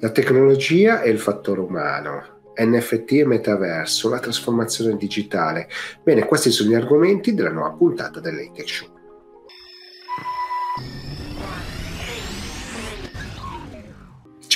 [0.00, 2.22] La tecnologia e il fattore umano,
[2.54, 5.68] NFT e metaverso, la trasformazione digitale.
[6.02, 8.95] Bene, questi sono gli argomenti della nuova puntata dell'Atech Show.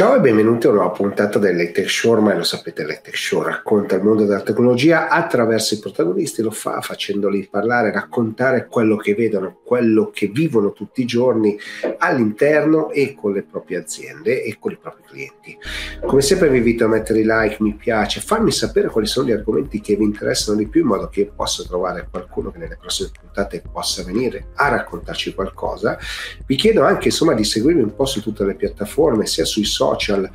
[0.00, 3.96] Ciao e benvenuti a una nuova puntata dell'Etech Show, ormai lo sapete l'Etech Show racconta
[3.96, 9.58] il mondo della tecnologia attraverso i protagonisti, lo fa facendoli parlare, raccontare quello che vedono,
[9.62, 11.54] quello che vivono tutti i giorni
[11.98, 15.58] all'interno e con le proprie aziende e con i propri clienti.
[16.06, 19.82] Come sempre vi invito a mettere like, mi piace, farmi sapere quali sono gli argomenti
[19.82, 23.10] che vi interessano di più in modo che io possa trovare qualcuno che nelle prossime
[23.20, 25.98] puntate possa venire a raccontarci qualcosa.
[26.46, 29.88] Vi chiedo anche insomma di seguirmi un po' su tutte le piattaforme, sia sui social
[29.90, 30.30] social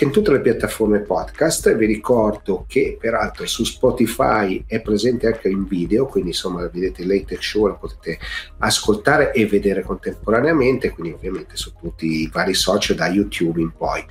[0.00, 1.74] che in tutte le piattaforme podcast.
[1.74, 7.40] Vi ricordo che peraltro su Spotify è presente anche in video, quindi insomma vedete Latex
[7.40, 8.18] Show, lo potete
[8.60, 14.02] ascoltare e vedere contemporaneamente, quindi ovviamente su tutti i vari social da YouTube in poi.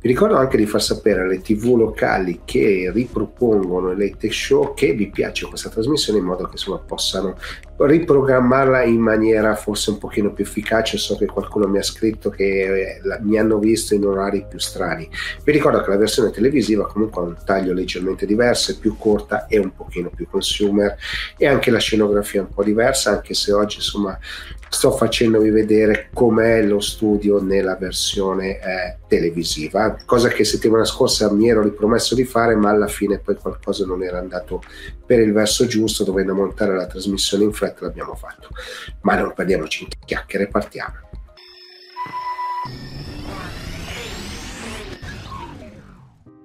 [0.00, 4.94] Vi ricordo anche di far sapere alle tv locali che ripropongono il Late Show che
[4.94, 7.36] vi piace questa trasmissione in modo che insomma possano
[7.78, 10.98] riprogrammarla in maniera forse un pochino più efficace.
[10.98, 14.58] So che qualcuno mi ha scritto che eh, la, mi hanno visto in orari più
[14.58, 15.08] strani.
[15.44, 19.46] Vi ricordo che la versione televisiva comunque ha un taglio leggermente diverso, è più corta
[19.46, 20.96] e un pochino più consumer
[21.36, 24.18] e anche la scenografia è un po' diversa, anche se oggi insomma
[24.68, 31.48] sto facendovi vedere com'è lo studio nella versione eh, televisiva, cosa che settimana scorsa mi
[31.48, 34.62] ero ripromesso di fare, ma alla fine poi qualcosa non era andato
[35.08, 38.50] per il verso giusto, dovendo montare la trasmissione in fretta l'abbiamo fatto.
[39.00, 40.96] Ma non perdiamoci in chiacchiere, partiamo.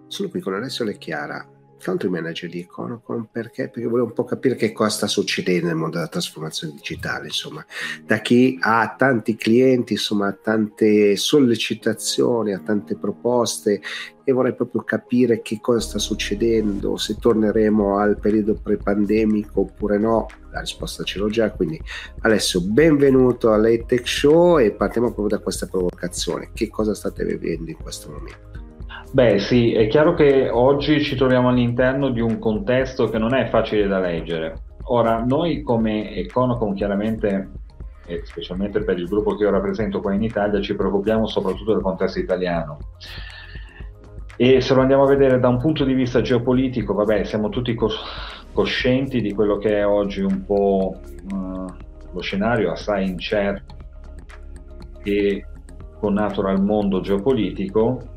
[0.08, 1.46] Sono qui con Alessio Lecchiara,
[1.84, 3.70] country manager di Econocom perché?
[3.70, 7.66] perché volevo un po' capire che cosa sta succedendo nel mondo della trasformazione digitale insomma.
[8.06, 13.82] Da chi ha tanti clienti insomma tante sollecitazioni ha tante proposte
[14.24, 20.28] e vorrei proprio capire che cosa sta succedendo se torneremo al periodo pre-pandemico oppure no.
[20.52, 21.80] La risposta ce l'ho già quindi
[22.22, 26.52] Alessio benvenuto all'Etech Show e partiamo proprio da questa provocazione.
[26.54, 28.63] Che cosa state vivendo in questo momento
[29.14, 33.48] Beh sì, è chiaro che oggi ci troviamo all'interno di un contesto che non è
[33.48, 34.64] facile da leggere.
[34.86, 37.52] Ora, noi come Econocom chiaramente,
[38.08, 41.84] e specialmente per il gruppo che io rappresento qua in Italia, ci preoccupiamo soprattutto del
[41.84, 42.80] contesto italiano.
[44.36, 47.76] E se lo andiamo a vedere da un punto di vista geopolitico, vabbè, siamo tutti
[47.76, 50.98] cos- coscienti di quello che è oggi un po'
[51.30, 51.66] uh,
[52.12, 53.76] lo scenario assai incerto
[55.04, 55.46] e
[56.00, 58.13] connato al mondo geopolitico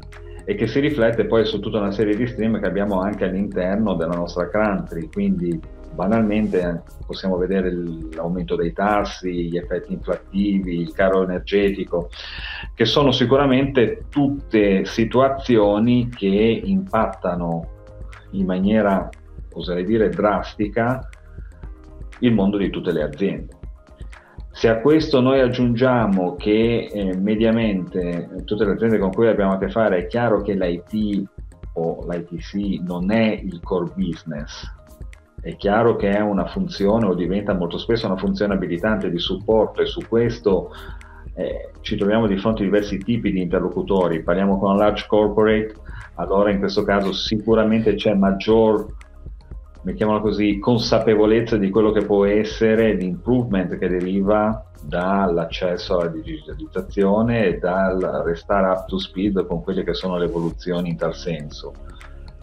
[0.49, 3.97] e che si riflette poi su tutta una serie di stream che abbiamo anche all'interno
[3.97, 5.61] della nostra country, quindi
[5.93, 7.73] banalmente possiamo vedere
[8.12, 12.11] l'aumento dei tassi, gli effetti inflattivi, il caro energetico,
[12.75, 17.69] che sono sicuramente tutte situazioni che impattano
[18.33, 19.09] in maniera,
[19.53, 21.09] oserei dire, drastica
[22.21, 23.56] il mondo di tutte le aziende.
[24.56, 29.59] Se a questo noi aggiungiamo che eh, mediamente tutte le aziende con cui abbiamo a
[29.59, 31.28] che fare è chiaro che l'IT
[31.75, 34.66] o l'ITC non è il core business,
[35.43, 39.83] è chiaro che è una funzione o diventa molto spesso una funzione abilitante di supporto
[39.83, 40.71] e su questo
[41.34, 44.22] eh, ci troviamo di fronte a diversi tipi di interlocutori.
[44.22, 45.75] Parliamo con large corporate,
[46.15, 48.87] allora in questo caso sicuramente c'è maggior
[49.86, 57.58] mettiamola così, consapevolezza di quello che può essere l'improvement che deriva dall'accesso alla digitalizzazione e
[57.58, 61.72] dal restare up to speed con quelle che sono le evoluzioni in tal senso.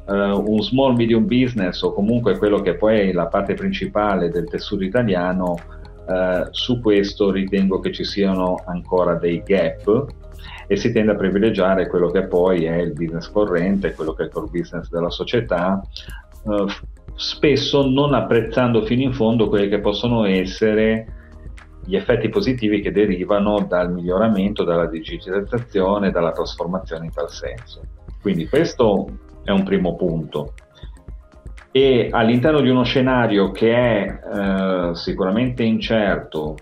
[0.06, 4.48] Uh, un small medium business o comunque quello che poi è la parte principale del
[4.48, 5.58] tessuto italiano,
[6.08, 10.06] uh, su questo ritengo che ci siano ancora dei gap
[10.68, 14.26] e si tende a privilegiare quello che poi è il business corrente, quello che è
[14.28, 15.82] il core business della società,
[16.44, 16.68] uh,
[17.16, 21.22] spesso non apprezzando fino in fondo quelli che possono essere
[21.86, 27.82] gli effetti positivi che derivano dal miglioramento, dalla digitalizzazione, dalla trasformazione in tal senso.
[28.22, 29.08] Quindi questo
[29.44, 30.54] è un primo punto.
[31.72, 36.56] E all'interno di uno scenario che è eh, sicuramente incerto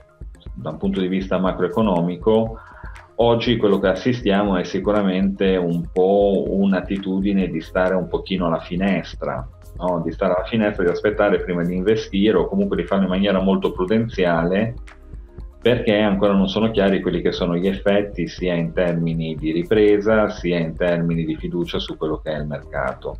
[0.53, 2.57] da un punto di vista macroeconomico,
[3.21, 9.47] oggi quello che assistiamo è sicuramente un po' un'attitudine di stare un pochino alla finestra,
[9.77, 10.01] no?
[10.03, 13.39] di stare alla finestra, di aspettare prima di investire o comunque di farlo in maniera
[13.39, 14.73] molto prudenziale
[15.61, 20.27] perché ancora non sono chiari quelli che sono gli effetti sia in termini di ripresa
[20.29, 23.19] sia in termini di fiducia su quello che è il mercato.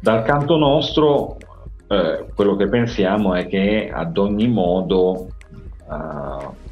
[0.00, 1.36] Dal canto nostro
[1.86, 5.28] eh, quello che pensiamo è che ad ogni modo
[5.88, 6.62] eh,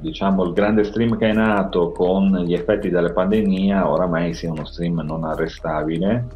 [0.00, 4.64] diciamo, il grande stream che è nato con gli effetti della pandemia oramai sia uno
[4.64, 6.26] stream non arrestabile,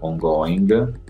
[0.00, 1.00] ongoing,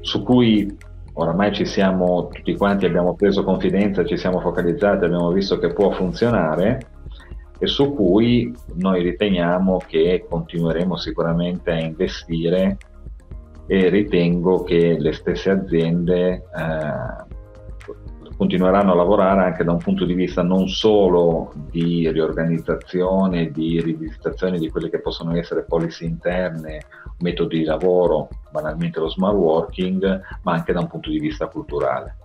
[0.00, 0.76] su cui
[1.14, 5.90] oramai ci siamo tutti quanti abbiamo preso confidenza, ci siamo focalizzati, abbiamo visto che può
[5.90, 6.92] funzionare
[7.58, 12.76] e su cui noi riteniamo che continueremo sicuramente a investire
[13.66, 17.33] e ritengo che le stesse aziende eh,
[18.36, 24.58] continueranno a lavorare anche da un punto di vista non solo di riorganizzazione, di rivisitazione
[24.58, 26.84] di quelle che possono essere policy interne,
[27.18, 32.16] metodi di lavoro, banalmente lo smart working, ma anche da un punto di vista culturale.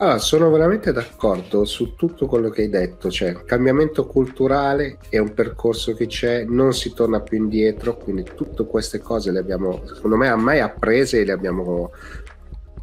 [0.00, 5.18] Allora, sono veramente d'accordo su tutto quello che hai detto, cioè il cambiamento culturale è
[5.18, 9.82] un percorso che c'è, non si torna più indietro, quindi tutte queste cose le abbiamo,
[9.92, 11.90] secondo me, mai apprese e le abbiamo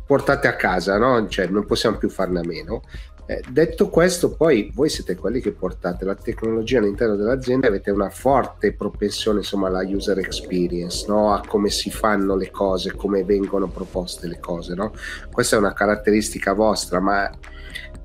[0.06, 1.28] portate a casa, no?
[1.28, 2.81] cioè non possiamo più farne a meno.
[3.28, 8.10] Eh, detto questo, poi voi siete quelli che portate la tecnologia all'interno dell'azienda, avete una
[8.10, 11.34] forte propensione insomma alla user experience, no?
[11.34, 14.75] a come si fanno le cose, come vengono proposte le cose.
[14.75, 14.94] No?
[15.31, 17.28] Questa è una caratteristica vostra, ma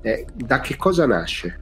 [0.01, 1.59] eh, da che cosa nasce?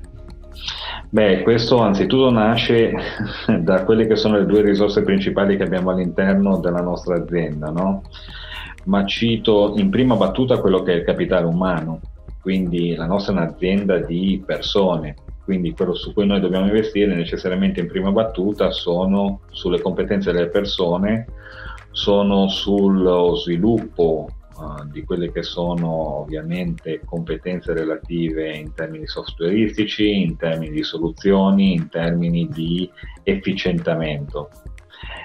[1.09, 2.93] Beh, questo anzitutto nasce
[3.59, 8.03] da quelle che sono le due risorse principali che abbiamo all'interno della nostra azienda, no?
[8.89, 12.01] Ma cito in prima battuta quello che è il capitale umano
[12.41, 17.81] quindi la nostra è un'azienda di persone, quindi quello su cui noi dobbiamo investire necessariamente
[17.81, 21.27] in prima battuta sono sulle competenze delle persone,
[21.91, 30.37] sono sullo sviluppo uh, di quelle che sono ovviamente competenze relative in termini softwareistici, in
[30.37, 32.89] termini di soluzioni, in termini di
[33.23, 34.49] efficientamento.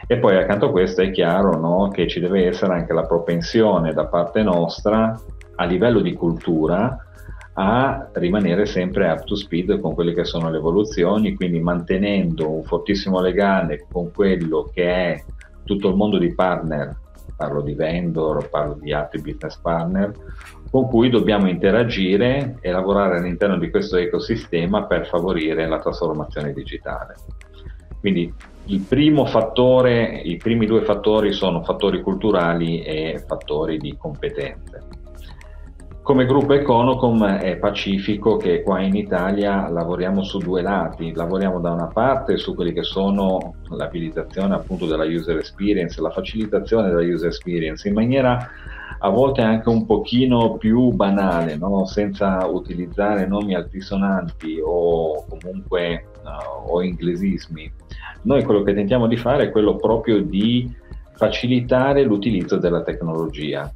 [0.06, 3.92] E poi accanto a questo è chiaro no, che ci deve essere anche la propensione
[3.92, 5.18] da parte nostra
[5.56, 6.98] a livello di cultura
[7.56, 12.64] a rimanere sempre up to speed con quelle che sono le evoluzioni, quindi mantenendo un
[12.64, 15.24] fortissimo legame con quello che è
[15.62, 16.96] tutto il mondo di partner,
[17.36, 20.12] parlo di vendor, parlo di altri business partner,
[20.68, 27.14] con cui dobbiamo interagire e lavorare all'interno di questo ecosistema per favorire la trasformazione digitale.
[28.00, 28.34] Quindi
[28.66, 34.93] il primo fattore, i primi due fattori sono fattori culturali e fattori di competenze.
[36.04, 41.72] Come gruppo Econocom è pacifico che qua in Italia lavoriamo su due lati, lavoriamo da
[41.72, 47.28] una parte su quelli che sono l'abilitazione appunto della user experience, la facilitazione della user
[47.28, 48.50] experience in maniera
[48.98, 51.86] a volte anche un pochino più banale, no?
[51.86, 57.72] senza utilizzare nomi altisonanti o comunque uh, o inglesismi.
[58.24, 60.70] Noi quello che tentiamo di fare è quello proprio di
[61.12, 63.72] facilitare l'utilizzo della tecnologia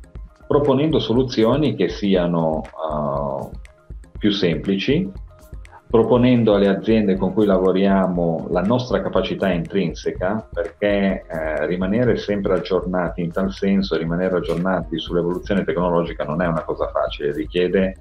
[0.49, 3.51] proponendo soluzioni che siano uh,
[4.19, 5.09] più semplici,
[5.89, 13.23] proponendo alle aziende con cui lavoriamo la nostra capacità intrinseca, perché eh, rimanere sempre aggiornati
[13.23, 17.95] in tal senso, rimanere aggiornati sull'evoluzione tecnologica non è una cosa facile, richiede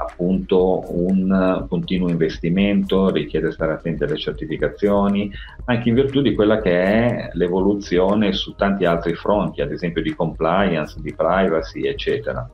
[0.00, 5.30] appunto un continuo investimento, richiede stare attenti alle certificazioni,
[5.66, 10.14] anche in virtù di quella che è l'evoluzione su tanti altri fronti, ad esempio di
[10.14, 12.48] compliance, di privacy, eccetera.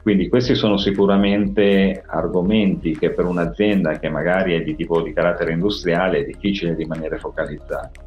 [0.00, 5.52] Quindi questi sono sicuramente argomenti che per un'azienda che magari è di tipo di carattere
[5.52, 7.98] industriale è difficile rimanere focalizzati.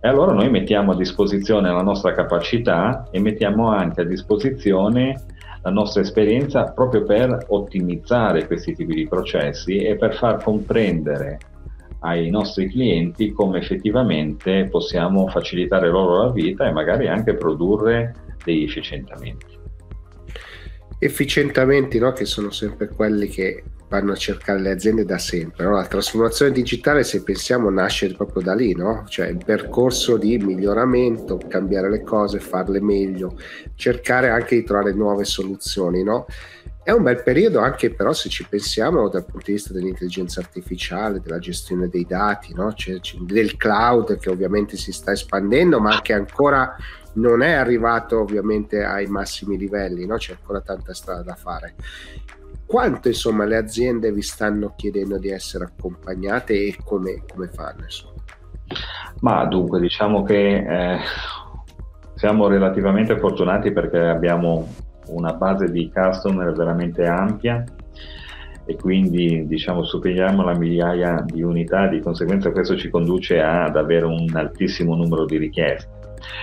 [0.00, 5.20] E allora noi mettiamo a disposizione la nostra capacità e mettiamo anche a disposizione
[5.62, 11.38] la nostra esperienza proprio per ottimizzare questi tipi di processi e per far comprendere
[12.00, 18.14] ai nostri clienti come effettivamente possiamo facilitare loro la vita e magari anche produrre
[18.44, 19.60] degli efficientamenti.
[20.98, 22.12] Efficientamenti no?
[22.12, 25.66] che sono sempre quelli che vanno a cercare le aziende da sempre.
[25.66, 25.72] No?
[25.72, 29.04] La trasformazione digitale, se pensiamo, nasce proprio da lì, no?
[29.06, 33.36] cioè il percorso di miglioramento, cambiare le cose, farle meglio,
[33.74, 36.02] cercare anche di trovare nuove soluzioni.
[36.02, 36.24] No?
[36.82, 41.20] È un bel periodo anche però se ci pensiamo dal punto di vista dell'intelligenza artificiale,
[41.20, 42.72] della gestione dei dati, no?
[42.72, 46.74] c'è del cloud che ovviamente si sta espandendo ma che ancora
[47.14, 50.16] non è arrivato ovviamente ai massimi livelli, no?
[50.16, 51.74] c'è ancora tanta strada da fare
[52.72, 57.82] quanto insomma le aziende vi stanno chiedendo di essere accompagnate e come, come fanno?
[57.82, 58.14] Insomma?
[59.20, 60.98] Ma dunque diciamo che eh,
[62.14, 64.68] siamo relativamente fortunati perché abbiamo
[65.08, 67.62] una base di customer veramente ampia
[68.64, 74.06] e quindi diciamo superiamo la migliaia di unità, di conseguenza questo ci conduce ad avere
[74.06, 76.01] un altissimo numero di richieste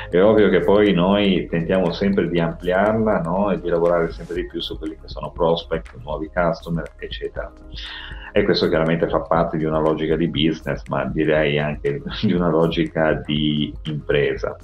[0.09, 3.51] È ovvio che poi noi tentiamo sempre di ampliarla no?
[3.51, 7.51] e di lavorare sempre di più su quelli che sono prospect, nuovi customer, eccetera.
[8.31, 12.49] E questo chiaramente fa parte di una logica di business, ma direi anche di una
[12.49, 14.55] logica di impresa.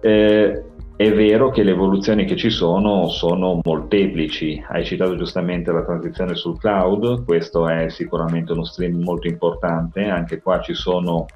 [0.00, 0.62] Eh,
[1.02, 6.34] è vero che le evoluzioni che ci sono sono molteplici, hai citato giustamente la transizione
[6.34, 11.26] sul cloud, questo è sicuramente uno stream molto importante, anche qua ci sono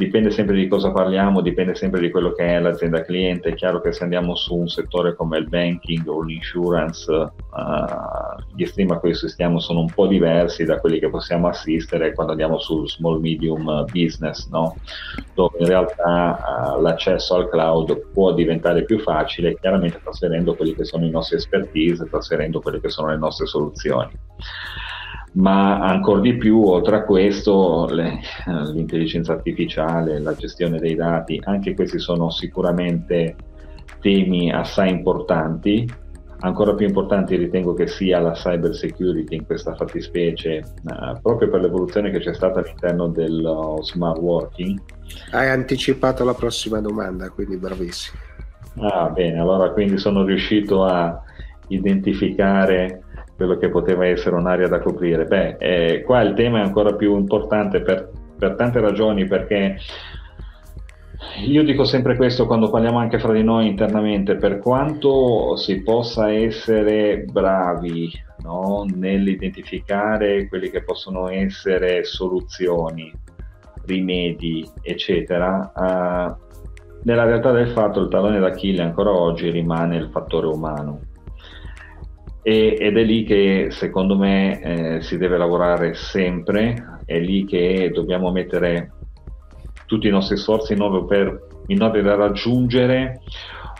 [0.00, 3.50] dipende sempre di cosa parliamo, dipende sempre di quello che è l'azienda cliente.
[3.50, 8.64] È chiaro che se andiamo su un settore come il banking o l'insurance, uh, gli
[8.64, 12.58] stream a cui assistiamo sono un po' diversi da quelli che possiamo assistere quando andiamo
[12.58, 14.74] sul small medium business, no?
[15.34, 20.84] dove in realtà uh, l'accesso al cloud può diventare più facile, chiaramente trasferendo quelli che
[20.84, 24.10] sono i nostri expertise, trasferendo quelle che sono le nostre soluzioni
[25.32, 28.20] ma ancora di più, oltre a questo, le,
[28.72, 33.36] l'intelligenza artificiale, la gestione dei dati, anche questi sono sicuramente
[34.00, 35.88] temi assai importanti.
[36.42, 40.64] Ancora più importante ritengo che sia la cyber security in questa fattispecie, eh,
[41.20, 44.80] proprio per l'evoluzione che c'è stata all'interno dello smart working.
[45.32, 48.18] Hai anticipato la prossima domanda, quindi bravissimo.
[48.80, 51.22] Ah, bene, allora quindi sono riuscito a
[51.68, 53.02] identificare
[53.40, 55.24] quello che poteva essere un'area da coprire.
[55.24, 59.78] Beh, eh, qua il tema è ancora più importante per, per tante ragioni, perché
[61.46, 66.30] io dico sempre questo quando parliamo anche fra di noi internamente, per quanto si possa
[66.30, 68.10] essere bravi
[68.42, 73.10] no, nell'identificare quelli che possono essere soluzioni,
[73.86, 76.58] rimedi, eccetera, uh,
[77.04, 81.08] nella realtà del fatto il tallone d'Achille ancora oggi rimane il fattore umano
[82.42, 87.90] e, ed è lì che secondo me eh, si deve lavorare sempre, è lì che
[87.92, 88.92] dobbiamo mettere
[89.86, 93.20] tutti i nostri sforzi in modo, per, in modo da raggiungere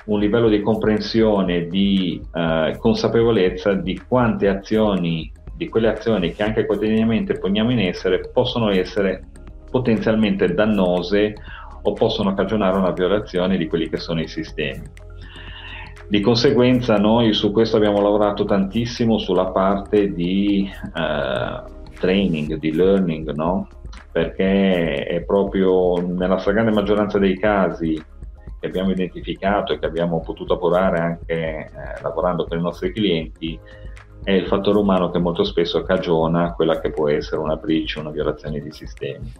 [0.07, 6.67] un livello di comprensione, di eh, consapevolezza di quante azioni, di quelle azioni che anche
[6.67, 9.29] quotidianamente poniamo in essere possono essere
[9.71, 11.35] potenzialmente dannose
[11.83, 14.83] o possono cagionare una violazione di quelli che sono i sistemi.
[16.11, 21.63] Di conseguenza noi su questo abbiamo lavorato tantissimo sulla parte di eh,
[22.01, 23.69] training, di learning, no?
[24.11, 27.95] perché è proprio nella stragrande maggioranza dei casi
[28.59, 31.71] che abbiamo identificato e che abbiamo potuto appurare anche eh,
[32.03, 33.57] lavorando con i nostri clienti,
[34.25, 38.11] è il fattore umano che molto spesso cagiona quella che può essere una breach, una
[38.11, 39.33] violazione di sistemi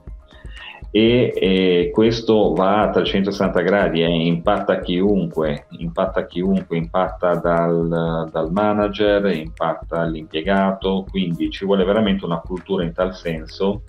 [0.93, 8.51] e, e, questo va a 360 gradi, eh, impatta chiunque, impatta chiunque, impatta dal, dal,
[8.51, 13.83] manager, impatta l'impiegato, quindi ci vuole veramente una cultura in tal senso.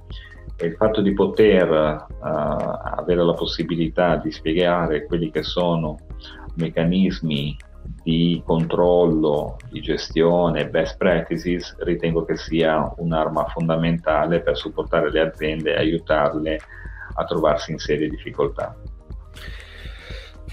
[0.56, 5.98] E il fatto di poter uh, avere la possibilità di spiegare quelli che sono
[6.54, 7.58] meccanismi
[8.04, 15.74] di controllo, di gestione, best practices, ritengo che sia un'arma fondamentale per supportare le aziende
[15.74, 16.81] e aiutarle a
[17.26, 18.76] trovarsi in serie difficoltà.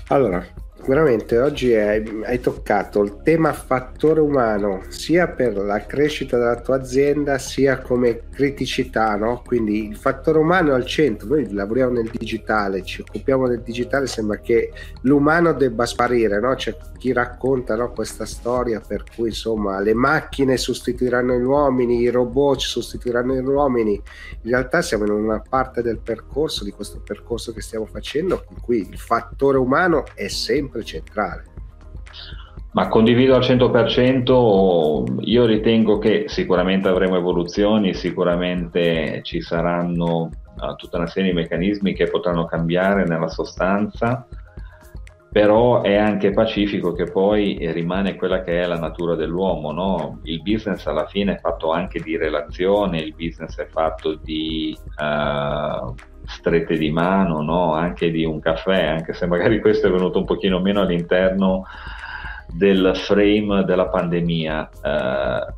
[0.08, 0.46] Allora,
[0.88, 6.76] veramente oggi hai, hai, toccato il tema fattore umano sia per la crescita della tua
[6.76, 9.42] azienda sia come criticità, no?
[9.44, 14.06] quindi il fattore umano è al centro, noi lavoriamo nel digitale, ci occupiamo del digitale,
[14.06, 16.54] sembra che l'umano debba sparire, no?
[16.54, 22.08] c'è chi racconta no, questa storia per cui insomma le macchine sostituiranno gli uomini, i
[22.08, 27.52] robot sostituiranno gli uomini, in realtà siamo in una parte del percorso, di questo percorso
[27.52, 31.44] che stiamo facendo, in cui il fattore umano è sempre centrale.
[32.72, 40.30] Ma condivido al 100%, io ritengo che sicuramente avremo evoluzioni, sicuramente ci saranno
[40.60, 44.26] uh, tutta una serie di meccanismi che potranno cambiare nella sostanza,
[45.30, 50.20] però è anche pacifico che poi rimane quella che è la natura dell'uomo, no?
[50.24, 55.94] Il business alla fine è fatto anche di relazione, il business è fatto di uh,
[56.28, 57.72] strette di mano, no?
[57.72, 61.64] Anche di un caffè, anche se magari questo è venuto un pochino meno all'interno
[62.52, 64.68] del frame della pandemia.
[64.82, 65.56] Uh,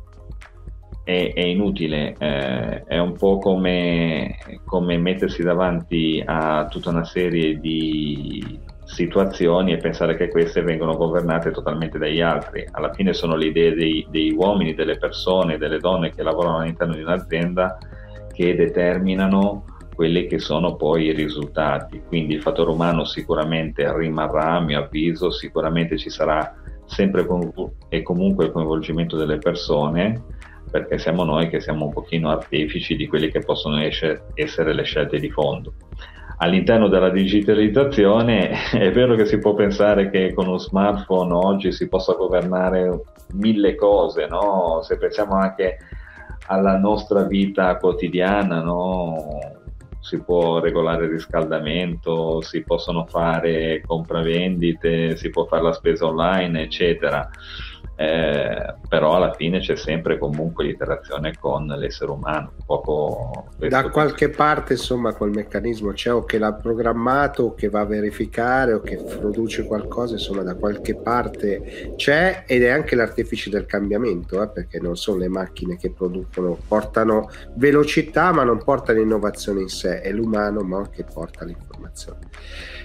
[1.03, 7.59] è, è, inutile, eh, è un po' come, come mettersi davanti a tutta una serie
[7.59, 12.65] di situazioni e pensare che queste vengono governate totalmente dagli altri.
[12.71, 16.93] Alla fine sono le idee dei, degli uomini, delle persone, delle donne che lavorano all'interno
[16.93, 17.77] di un'azienda
[18.31, 19.65] che determinano
[20.01, 22.01] quelli che sono poi i risultati.
[22.07, 26.55] Quindi il fattore umano sicuramente rimarrà, a mio avviso, sicuramente ci sarà
[26.85, 27.23] sempre
[27.89, 30.23] e comunque il coinvolgimento delle persone,
[30.71, 35.19] perché siamo noi che siamo un pochino artefici di quelle che possono essere le scelte
[35.19, 35.73] di fondo
[36.37, 41.87] all'interno della digitalizzazione è vero che si può pensare che con uno smartphone oggi si
[41.87, 43.03] possa governare
[43.33, 44.79] mille cose, no?
[44.81, 45.77] se pensiamo anche
[46.47, 49.59] alla nostra vita quotidiana, no?
[50.01, 56.63] Si può regolare il riscaldamento, si possono fare compravendite, si può fare la spesa online,
[56.63, 57.29] eccetera
[57.95, 62.53] eh, però alla fine c'è sempre comunque l'interazione con l'essere umano.
[62.65, 64.35] Poco da qualche che...
[64.35, 68.81] parte, insomma, quel meccanismo c'è o che l'ha programmato o che va a verificare o
[68.81, 74.49] che produce qualcosa, insomma, da qualche parte c'è ed è anche l'artefice del cambiamento, eh,
[74.49, 80.01] perché non sono le macchine che producono, portano velocità ma non portano innovazione in sé,
[80.01, 82.19] è l'umano ma che porta l'informazione,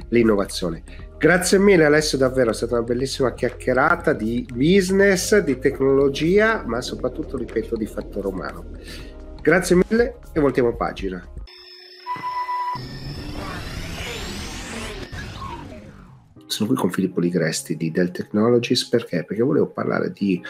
[0.08, 0.82] l'innovazione.
[1.18, 7.38] Grazie mille Alessio, davvero è stata una bellissima chiacchierata di business, di tecnologia, ma soprattutto,
[7.38, 8.66] ripeto, di fattore umano.
[9.40, 11.26] Grazie mille e voltiamo pagina.
[16.44, 19.24] Sono qui con Filippo Ligresti di Dell Technologies perché?
[19.24, 20.42] Perché volevo parlare di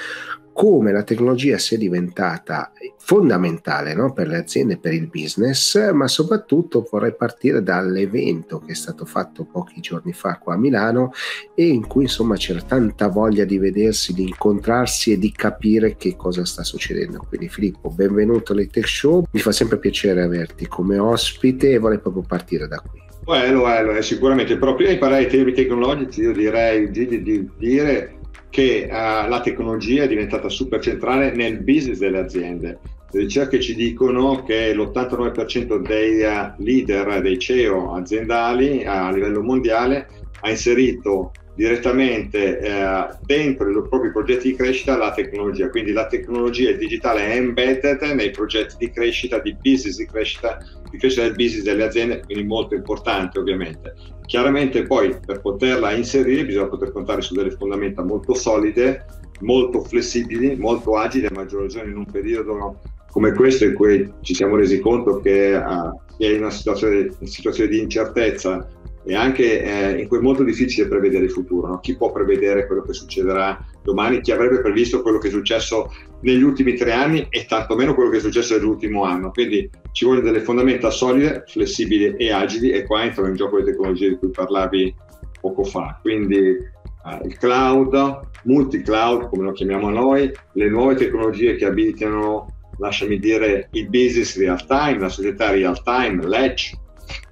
[0.56, 4.14] come la tecnologia sia diventata fondamentale no?
[4.14, 9.44] per le aziende per il business, ma soprattutto vorrei partire dall'evento che è stato fatto
[9.44, 11.12] pochi giorni fa qua a Milano
[11.54, 16.16] e in cui insomma c'era tanta voglia di vedersi, di incontrarsi e di capire che
[16.16, 17.22] cosa sta succedendo.
[17.28, 21.98] Quindi Filippo, benvenuto alle Tech Show, mi fa sempre piacere averti come ospite e vorrei
[21.98, 23.04] proprio partire da qui.
[23.26, 27.50] È, è sicuramente, però prima di parlare di temi tecnologici io direi di, di, di
[27.58, 28.15] dire
[28.50, 32.78] che uh, la tecnologia è diventata super centrale nel business delle aziende.
[33.10, 40.08] Le ricerche ci dicono che l'89% dei uh, leader, dei CEO aziendali a livello mondiale
[40.40, 46.70] ha inserito direttamente eh, dentro i propri progetti di crescita la tecnologia, quindi la tecnologia
[46.72, 50.58] digitale è embedded nei progetti di crescita, di business, di crescita,
[50.90, 53.94] di crescita del business delle aziende, quindi molto importante ovviamente.
[54.26, 59.06] Chiaramente poi per poterla inserire bisogna poter contare su delle fondamenta molto solide,
[59.40, 64.34] molto flessibili, molto agili, a maggior ragione in un periodo come questo in cui ci
[64.34, 68.68] siamo resi conto che uh, è una situazione, una situazione di incertezza
[69.06, 71.68] e anche eh, in cui è molto difficile prevedere il futuro.
[71.68, 71.78] No?
[71.78, 74.20] Chi può prevedere quello che succederà domani?
[74.20, 75.92] Chi avrebbe previsto quello che è successo
[76.22, 79.30] negli ultimi tre anni e tantomeno quello che è successo nell'ultimo anno?
[79.30, 83.64] Quindi ci vogliono delle fondamenta solide, flessibili e agili e qua entrano in gioco le
[83.64, 84.92] tecnologie di cui parlavi
[85.40, 86.00] poco fa.
[86.02, 93.20] Quindi eh, il cloud, multi-cloud come lo chiamiamo noi, le nuove tecnologie che abilitano, lasciami
[93.20, 96.76] dire, il business real time, la società real time, l'edge,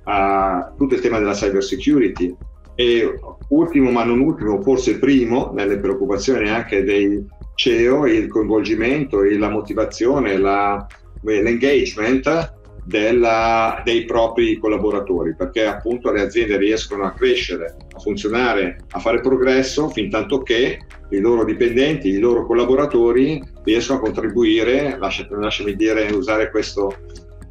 [0.05, 2.35] a tutto il tema della cyber security.
[2.77, 9.49] E ultimo ma non ultimo, forse primo nelle preoccupazioni anche dei CEO, il coinvolgimento la
[9.49, 10.85] motivazione, la,
[11.23, 12.53] l'engagement
[12.85, 19.21] della, dei propri collaboratori, perché appunto le aziende riescono a crescere, a funzionare, a fare
[19.21, 20.79] progresso fin tanto che
[21.11, 26.95] i loro dipendenti, i loro collaboratori riescono a contribuire, lasciami, lasciami dire, usare questo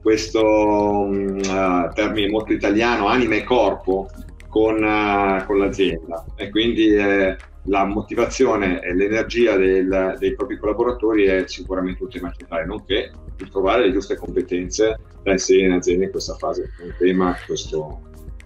[0.03, 4.09] questo uh, termine molto italiano, anima e corpo,
[4.49, 6.25] con, uh, con l'azienda.
[6.35, 12.33] E quindi eh, la motivazione e l'energia del, dei propri collaboratori è sicuramente un tema
[12.37, 16.69] centrale, nonché di trovare le giuste competenze da inserire in azienda in questa fase.
[16.77, 18.01] È un tema questo.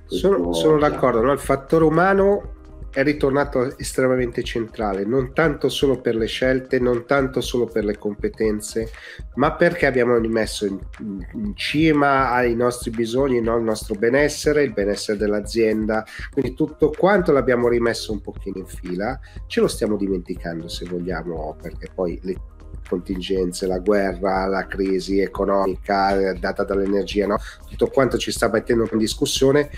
[0.07, 1.31] questo sono, sono d'accordo, no?
[1.31, 2.55] il fattore umano
[2.97, 7.95] è ritornato estremamente centrale, non tanto solo per le scelte, non tanto solo per le
[7.95, 8.89] competenze,
[9.35, 10.79] ma perché abbiamo rimesso in,
[11.33, 13.55] in cima ai nostri bisogni no?
[13.55, 19.19] il nostro benessere, il benessere dell'azienda, quindi tutto quanto l'abbiamo rimesso un pochino in fila,
[19.45, 22.35] ce lo stiamo dimenticando se vogliamo, perché poi le
[22.89, 27.37] contingenze, la guerra, la crisi economica data dall'energia, no?
[27.69, 29.69] tutto quanto ci sta mettendo in discussione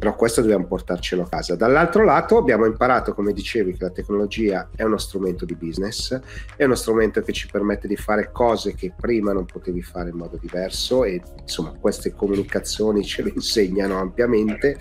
[0.00, 1.56] però questo dobbiamo portarcelo a casa.
[1.56, 6.18] Dall'altro lato abbiamo imparato, come dicevi, che la tecnologia è uno strumento di business,
[6.56, 10.16] è uno strumento che ci permette di fare cose che prima non potevi fare in
[10.16, 14.78] modo diverso e insomma queste comunicazioni ce lo insegnano ampiamente.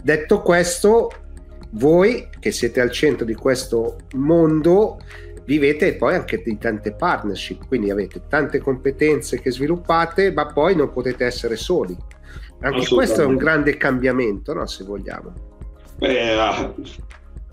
[0.00, 1.10] Detto questo,
[1.70, 5.00] voi che siete al centro di questo mondo
[5.44, 10.92] vivete poi anche di tante partnership, quindi avete tante competenze che sviluppate, ma poi non
[10.92, 12.20] potete essere soli
[12.62, 14.66] anche questo è un grande cambiamento, no?
[14.66, 15.32] se vogliamo.
[15.98, 16.72] Beh,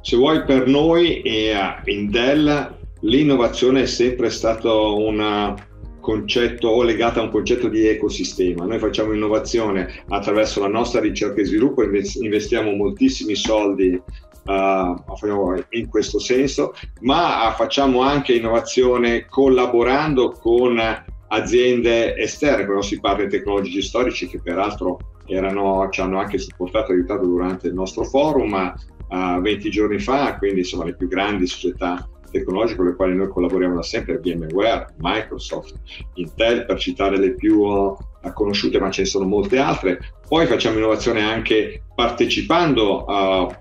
[0.02, 1.54] se vuoi per noi e
[1.86, 5.56] in Dell l'innovazione è sempre stato un
[6.00, 8.66] concetto legato a un concetto di ecosistema.
[8.66, 14.02] Noi facciamo innovazione attraverso la nostra ricerca e sviluppo, investiamo moltissimi soldi
[14.42, 20.82] Uh, in questo senso, ma facciamo anche innovazione collaborando con
[21.30, 26.92] aziende esterne, quando si parla di tecnologici storici che peraltro erano, ci hanno anche supportato
[26.92, 28.74] e aiutato durante il nostro forum
[29.10, 33.28] uh, 20 giorni fa, quindi insomma le più grandi società tecnologiche con le quali noi
[33.28, 35.74] collaboriamo da sempre, VMware, Microsoft,
[36.16, 37.98] Intel, per citare le più uh,
[38.34, 40.00] conosciute, ma ce ne sono molte altre.
[40.28, 43.58] Poi facciamo innovazione anche partecipando a,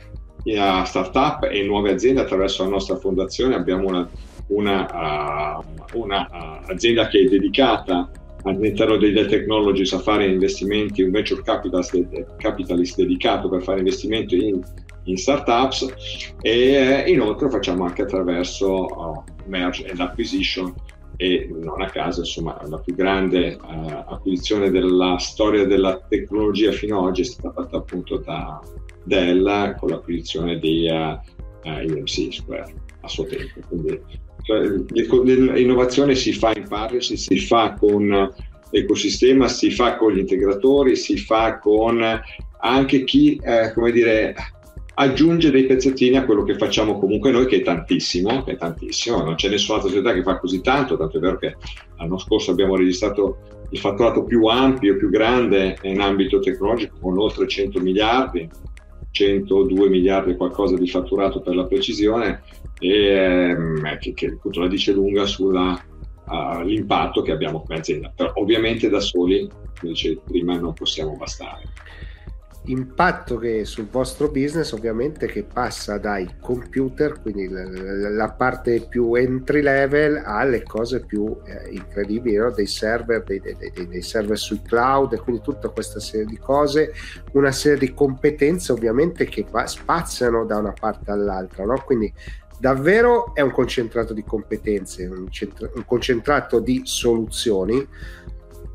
[0.58, 3.54] a startup e nuove aziende attraverso la nostra fondazione.
[3.54, 4.08] Abbiamo una,
[4.48, 8.10] una, uh, una uh, azienda che è dedicata
[8.44, 14.62] all'interno dei Dell Technologies a fare investimenti, un venture capitalist, dedicato per fare investimenti in
[15.08, 20.72] in startups e inoltre facciamo anche attraverso uh, merge and acquisition
[21.16, 26.98] e non a caso insomma la più grande uh, acquisizione della storia della tecnologia fino
[26.98, 28.60] ad oggi è stata fatta appunto da
[29.02, 31.18] Dell con l'acquisizione di uh,
[31.66, 34.00] EMC Square a suo tempo quindi
[34.48, 38.32] l'innovazione si fa in partnership si fa con
[38.70, 42.02] l'ecosistema si fa con gli integratori si fa con
[42.60, 44.34] anche chi eh, come dire
[45.00, 49.22] aggiunge dei pezzettini a quello che facciamo comunque noi, che è tantissimo, che è tantissimo,
[49.22, 51.56] non c'è nessuna società che fa così tanto, tanto è vero che
[51.96, 53.38] l'anno scorso abbiamo registrato
[53.70, 58.48] il fatturato più ampio, più grande in ambito tecnologico, con oltre 100 miliardi,
[59.12, 62.42] 102 miliardi qualcosa di fatturato per la precisione,
[62.78, 68.12] e ehm, che, che appunto la dice lunga sull'impatto uh, che abbiamo come azienda.
[68.14, 71.62] Però ovviamente da soli, come dicevo prima, non possiamo bastare
[72.68, 77.64] impatto che sul vostro business ovviamente che passa dai computer, quindi la,
[78.10, 82.50] la parte più entry level alle cose più eh, incredibili, no?
[82.50, 86.92] dei server, dei, dei, dei, dei, server sui cloud quindi tutta questa serie di cose,
[87.32, 91.82] una serie di competenze ovviamente che va, spaziano da una parte all'altra, no?
[91.84, 92.12] quindi
[92.58, 97.86] davvero è un concentrato di competenze, un, centra- un concentrato di soluzioni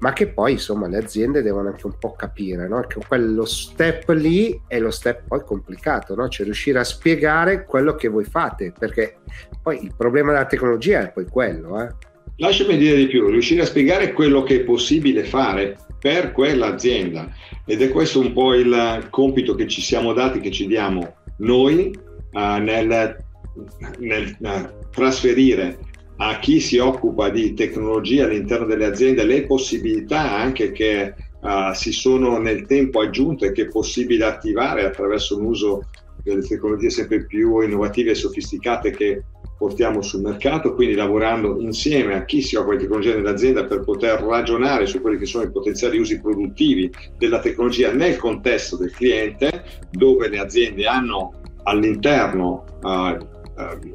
[0.04, 2.82] ma che poi insomma le aziende devono anche un po' capire no?
[2.82, 6.28] che quello step lì è lo step poi complicato, no?
[6.28, 9.20] cioè riuscire a spiegare quello che voi fate, perché
[9.62, 11.82] poi il problema della tecnologia è poi quello.
[11.82, 11.88] Eh?
[12.36, 17.30] Lasciami dire di più, riuscire a spiegare quello che è possibile fare per quell'azienda
[17.66, 21.98] ed è questo un po' il compito che ci siamo dati, che ci diamo noi
[22.34, 23.23] uh, nel,
[24.00, 25.80] nel uh, trasferire
[26.18, 31.92] a chi si occupa di tecnologia all'interno delle aziende le possibilità anche che uh, si
[31.92, 35.90] sono nel tempo aggiunte che è possibile attivare attraverso un uso
[36.24, 39.24] delle tecnologie sempre più innovative e sofisticate che
[39.58, 44.22] portiamo sul mercato, quindi lavorando insieme a chi si occupa di tecnologia nell'azienda per poter
[44.22, 49.64] ragionare su quelli che sono i potenziali usi produttivi della tecnologia nel contesto del cliente,
[49.92, 53.18] dove le aziende hanno all'interno uh,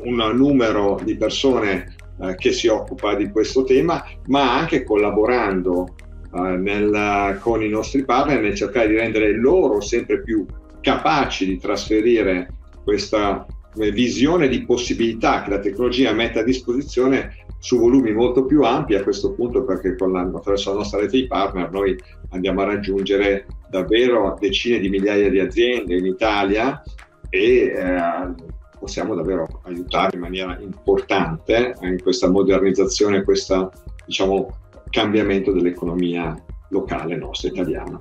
[0.05, 5.95] un numero di persone eh, che si occupa di questo tema, ma anche collaborando
[6.35, 10.45] eh, nel, con i nostri partner nel cercare di rendere loro sempre più
[10.81, 12.49] capaci di trasferire
[12.85, 18.95] questa visione di possibilità che la tecnologia mette a disposizione su volumi molto più ampi
[18.95, 21.97] a questo punto perché la, attraverso la nostra rete di partner noi
[22.31, 26.83] andiamo a raggiungere davvero decine di migliaia di aziende in Italia
[27.29, 33.73] e eh, possiamo davvero aiutare in maniera importante in questa modernizzazione, questo
[34.07, 34.57] diciamo,
[34.91, 36.37] cambiamento dell'economia
[36.71, 38.01] locale nostra italiana.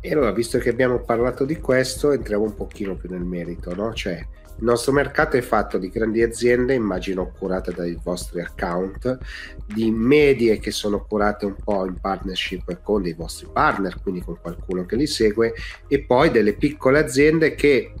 [0.00, 3.94] E allora, visto che abbiamo parlato di questo, entriamo un pochino più nel merito, no?
[3.94, 9.18] Cioè, il nostro mercato è fatto di grandi aziende, immagino curate dai vostri account,
[9.64, 14.38] di medie che sono curate un po' in partnership con dei vostri partner, quindi con
[14.40, 15.54] qualcuno che li segue,
[15.86, 17.94] e poi delle piccole aziende che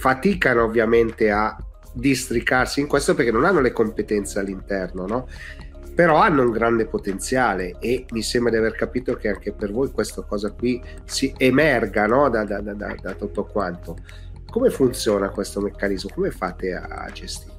[0.00, 1.54] faticano ovviamente a
[1.92, 5.28] districarsi in questo perché non hanno le competenze all'interno, no?
[5.94, 9.90] però hanno un grande potenziale e mi sembra di aver capito che anche per voi
[9.90, 12.30] questa cosa qui si emerga no?
[12.30, 13.98] da, da, da, da, tutto quanto.
[14.48, 16.12] Come funziona questo meccanismo?
[16.14, 17.52] Come fate a, a gestire?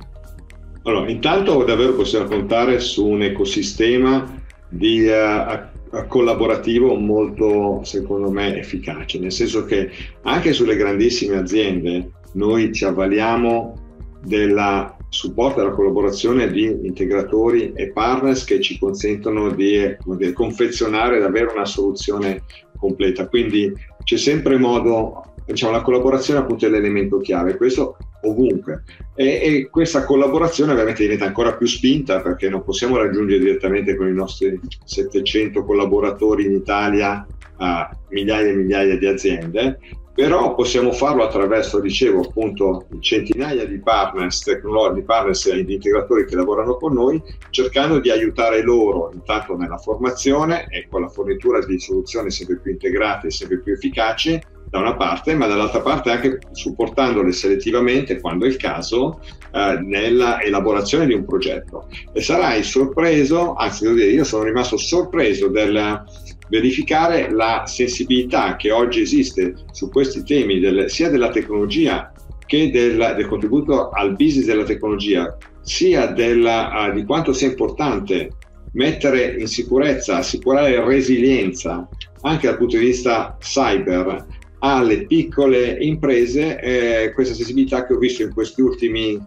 [0.82, 9.19] Allora, intanto davvero possiamo contare su un ecosistema di uh, collaborativo molto, secondo me, efficace,
[9.19, 9.91] nel senso che
[10.23, 13.76] anche sulle grandissime aziende noi ci avvaliamo
[14.24, 21.20] del supporto e della collaborazione di integratori e partners che ci consentono di dire, confezionare
[21.20, 22.44] davvero una soluzione
[22.78, 23.28] completa.
[23.28, 28.84] Quindi c'è sempre modo, diciamo, la collaborazione appunto è l'elemento chiave, questo ovunque.
[29.15, 34.08] E, e, questa collaborazione ovviamente diventa ancora più spinta perché non possiamo raggiungere direttamente con
[34.08, 37.26] i nostri 700 collaboratori in Italia
[37.58, 39.78] a migliaia e migliaia di aziende
[40.13, 46.26] però possiamo farlo attraverso, dicevo appunto, centinaia di partners tecnologici, di partners e di integratori
[46.26, 51.63] che lavorano con noi, cercando di aiutare loro intanto nella formazione e con la fornitura
[51.65, 54.39] di soluzioni sempre più integrate e sempre più efficaci
[54.71, 59.19] da una parte, ma dall'altra parte anche supportandole selettivamente, quando è il caso,
[59.52, 61.89] eh, nella elaborazione di un progetto.
[62.13, 66.04] E sarai sorpreso, anzi devo dire, io sono rimasto sorpreso del
[66.52, 72.12] verificare la sensibilità che oggi esiste su questi temi del, sia della tecnologia
[72.46, 78.32] che del, del, contributo al business della tecnologia, sia della, uh, di quanto sia importante
[78.74, 81.88] mettere in sicurezza, assicurare resilienza
[82.24, 84.26] anche dal punto di vista cyber
[84.60, 89.18] alle piccole imprese, eh, questa sensibilità che ho visto in questi ultimi,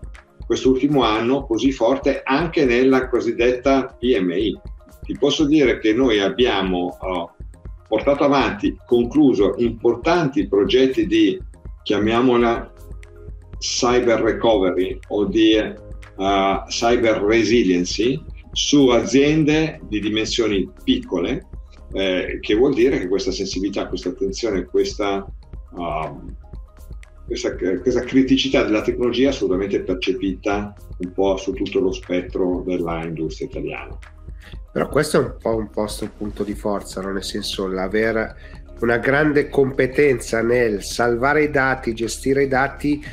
[0.47, 4.73] quest'ultimo anno così forte anche nella cosiddetta PMI
[5.05, 7.29] ti posso dire che noi abbiamo uh,
[7.87, 11.39] portato avanti, concluso importanti progetti di,
[11.83, 12.73] chiamiamola,
[13.59, 21.47] cyber recovery o di uh, cyber resiliency su aziende di dimensioni piccole,
[21.93, 25.27] eh, che vuol dire che questa sensibilità, questa attenzione, questa,
[25.73, 26.21] uh,
[27.27, 33.05] questa, questa, criticità della tecnologia è assolutamente percepita un po' su tutto lo spettro della
[33.05, 33.99] industria italiana.
[34.73, 37.13] Però questo è un po' un posto punto di forza, no?
[37.13, 43.05] nel senso l'avere una grande competenza nel salvare i dati, gestire i dati,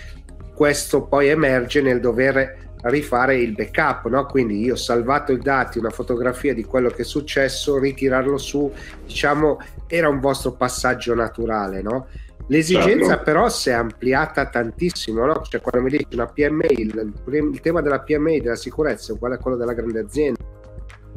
[0.53, 4.25] questo poi emerge nel dover rifare il backup, no?
[4.25, 8.71] quindi io ho salvato i dati, una fotografia di quello che è successo, ritirarlo su,
[9.05, 12.07] diciamo, era un vostro passaggio naturale, no?
[12.47, 13.23] L'esigenza certo.
[13.23, 15.41] però si è ampliata tantissimo, no?
[15.47, 19.35] cioè quando mi dici una PMI, il, il, tema della PMI, della sicurezza, è uguale
[19.35, 20.50] a quello della grande azienda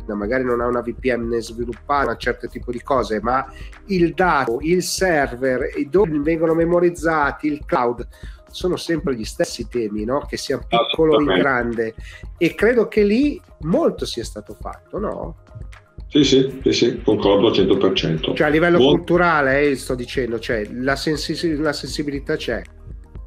[0.08, 3.46] magari non ha una VPN sviluppata, un certo tipo di cose, ma
[3.86, 8.06] il dato, il server, dove vengono memorizzati, il cloud,
[8.50, 10.24] sono sempre gli stessi temi, no?
[10.28, 11.94] che sia piccolo o in grande.
[12.38, 15.36] E credo che lì molto sia stato fatto, no?
[16.08, 18.34] Sì, sì, sì, sì, concordo al 100%.
[18.36, 22.62] Cioè a livello Mol- culturale, eh, sto dicendo, cioè, la, sensi- la sensibilità c'è.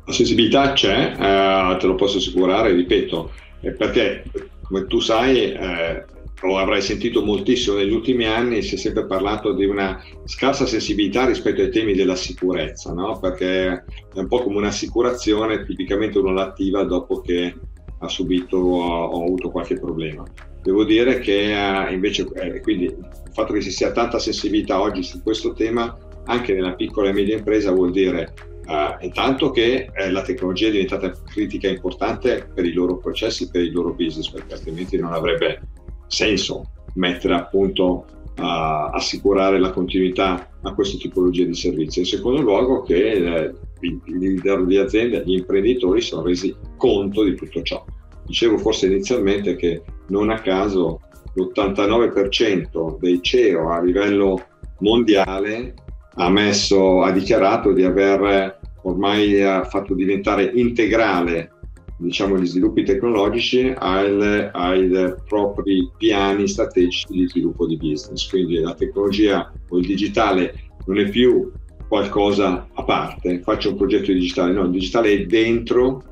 [0.05, 4.23] La sensibilità c'è, eh, te lo posso assicurare, ripeto, eh, perché
[4.61, 6.05] come tu sai eh,
[6.41, 11.25] o avrai sentito moltissimo negli ultimi anni, si è sempre parlato di una scarsa sensibilità
[11.25, 13.17] rispetto ai temi della sicurezza, no?
[13.19, 17.55] perché è un po' come un'assicurazione, tipicamente uno l'attiva dopo che
[17.99, 20.23] ha subito o ha avuto qualche problema.
[20.61, 25.01] Devo dire che eh, invece, eh, quindi il fatto che ci sia tanta sensibilità oggi
[25.01, 28.33] su questo tema, anche nella piccola e media impresa, vuol dire
[28.67, 33.61] Uh, intanto che eh, la tecnologia è diventata critica importante per i loro processi, per
[33.61, 35.61] il loro business, perché altrimenti non avrebbe
[36.07, 41.99] senso mettere appunto a assicurare la continuità a questa tipologia di servizi.
[41.99, 47.35] In secondo luogo che eh, i leader di azienda, gli imprenditori sono resi conto di
[47.35, 47.83] tutto ciò.
[48.25, 51.01] Dicevo forse inizialmente che non a caso
[51.33, 54.43] l'89% dei CEO a livello
[54.79, 55.73] mondiale
[56.15, 59.39] ha, messo, ha dichiarato di aver ormai
[59.69, 61.51] fatto diventare integrale
[61.97, 68.29] diciamo, gli sviluppi tecnologici ai, propri piani strategici di sviluppo di business.
[68.29, 70.55] Quindi la tecnologia o il digitale
[70.85, 71.51] non è più
[71.87, 76.03] qualcosa a parte, faccio un progetto digitale, no, il digitale è dentro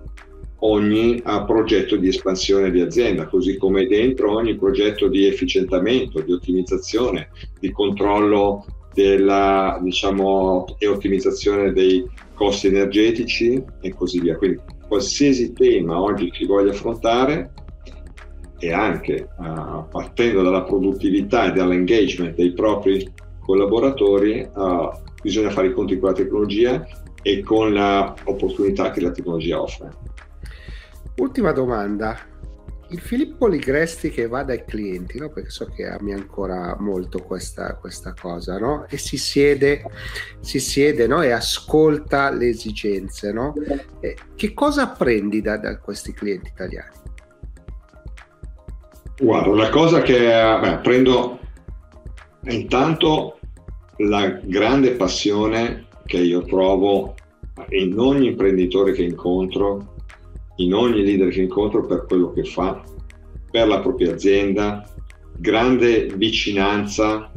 [0.60, 6.32] ogni progetto di espansione di azienda, così come è dentro ogni progetto di efficientamento, di
[6.32, 14.38] ottimizzazione, di controllo della, diciamo, e ottimizzazione dei costi energetici e così via.
[14.38, 17.54] Quindi qualsiasi tema oggi si voglia affrontare
[18.58, 24.90] e anche uh, partendo dalla produttività e dall'engagement dei propri collaboratori, uh,
[25.22, 26.88] bisogna fare i conti con la tecnologia
[27.22, 29.90] e con l'opportunità che la tecnologia offre.
[31.18, 32.18] Ultima domanda,
[32.96, 35.30] il Filippo Ligresti che va dai clienti, no?
[35.30, 38.86] perché so che ami ancora molto questa, questa cosa, no?
[38.88, 39.84] e si siede,
[40.40, 41.22] si siede no?
[41.22, 43.34] e ascolta le esigenze.
[44.36, 46.96] Che cosa apprendi da, da, questi clienti italiani?
[49.18, 51.40] Guarda, una cosa che beh, apprendo
[52.44, 53.40] intanto
[53.98, 57.16] la grande passione che io trovo
[57.70, 59.95] in ogni imprenditore che incontro
[60.58, 62.84] in ogni leader che incontro per quello che fa,
[63.50, 64.90] per la propria azienda,
[65.38, 67.32] grande vicinanza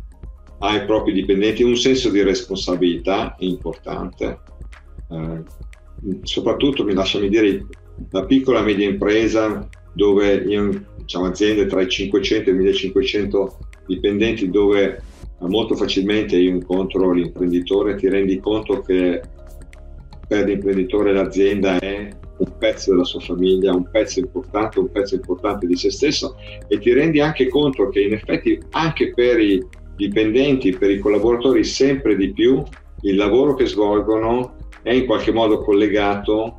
[0.59, 4.41] ai propri dipendenti, un senso di responsabilità importante.
[5.11, 5.43] Eh,
[6.23, 7.67] soprattutto mi lasciami dire
[8.11, 13.59] la piccola e media impresa dove io, diciamo, aziende tra i 500 e i 1500
[13.87, 15.03] dipendenti dove
[15.41, 19.23] molto facilmente io incontro l'imprenditore ti rendi conto che
[20.27, 25.67] per l'imprenditore l'azienda è un pezzo della sua famiglia, un pezzo importante, un pezzo importante
[25.67, 29.65] di se stesso e ti rendi anche conto che in effetti anche per i
[29.97, 32.63] dipendenti, per i collaboratori sempre di più
[33.03, 36.59] il lavoro che svolgono è in qualche modo collegato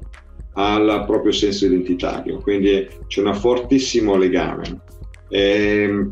[0.53, 4.81] al proprio senso identitario, quindi c'è un fortissimo legame.
[5.29, 6.09] E, ehm,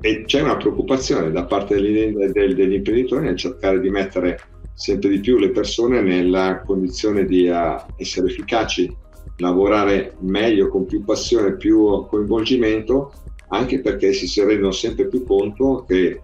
[0.00, 4.38] e c'è una preoccupazione da parte degli, degli imprenditori nel cercare di mettere
[4.74, 8.94] sempre di più le persone nella condizione di uh, essere efficaci,
[9.36, 13.12] lavorare meglio, con più passione, più coinvolgimento,
[13.48, 16.22] anche perché si, rendono sempre più conto che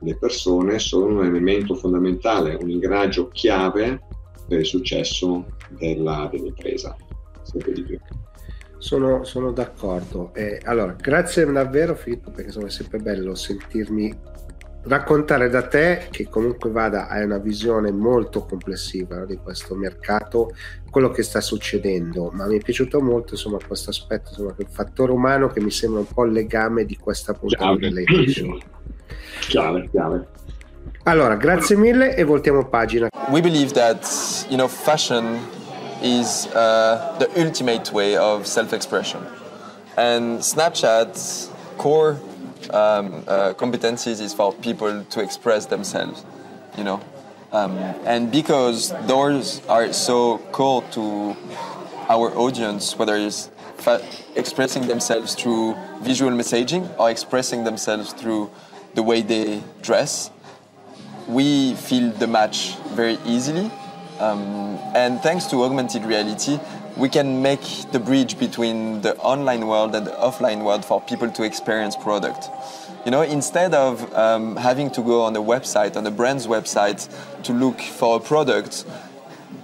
[0.00, 4.00] le persone sono un elemento fondamentale, un ingranaggio chiave
[4.46, 6.96] per il successo della, dell'impresa,
[7.42, 7.98] sempre di più.
[8.78, 10.32] Sono, sono d'accordo.
[10.34, 14.16] Eh, allora, grazie davvero Filippo, perché insomma, è sempre bello sentirmi
[14.88, 20.52] raccontare da te, che comunque vada, hai una visione molto complessiva no, di questo mercato,
[20.90, 25.12] quello che sta succedendo, ma mi è piaciuto molto insomma questo aspetto, insomma, il fattore
[25.12, 28.58] umano che mi sembra un po' il legame di questa puntata dell'edition.
[29.40, 30.26] Chiave, chiave.
[31.04, 33.08] Allora, grazie mille e voltiamo pagina.
[33.30, 35.38] We believe that, you know, fashion
[36.02, 39.20] is uh, the ultimate way of self-expression.
[39.96, 42.18] And Snapchat's core
[42.70, 46.24] um, uh, competencies is for people to express themselves,
[46.76, 47.00] you know.
[47.52, 51.36] Um, and because those are so core to
[52.08, 58.50] our audience, whether it's fa- expressing themselves through visual messaging or expressing themselves through
[58.94, 60.30] the way they dress,
[61.26, 63.70] we feel the match very easily
[64.18, 66.58] um, and thanks to augmented reality,
[66.98, 71.30] we can make the bridge between the online world and the offline world for people
[71.30, 72.50] to experience product.
[73.04, 77.08] You know, instead of um, having to go on a website, on a brand's website,
[77.44, 78.84] to look for a product,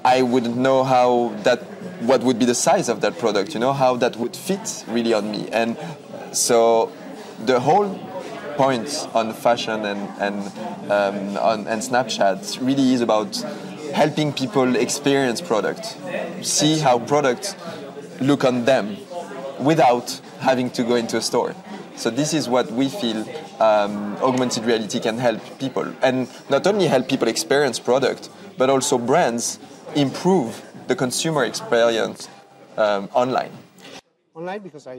[0.05, 1.61] I wouldn't know how that,
[2.01, 3.53] what would be the size of that product.
[3.55, 5.49] You know, how that would fit really on me.
[5.51, 5.77] And
[6.33, 6.93] so,
[7.45, 7.99] the whole
[8.57, 10.37] point on fashion and and
[10.91, 13.45] um, on and Snapchat really is about
[13.95, 15.97] helping people experience product,
[16.43, 17.55] see how products
[18.21, 18.97] look on them
[19.61, 21.55] without having to go into a store.
[21.97, 23.25] So this is what we feel
[23.61, 28.29] um, augmented reality can help people, and not only help people experience product,
[28.59, 29.61] but also brands
[29.95, 32.29] improve the consumer experience
[32.77, 33.53] um, online.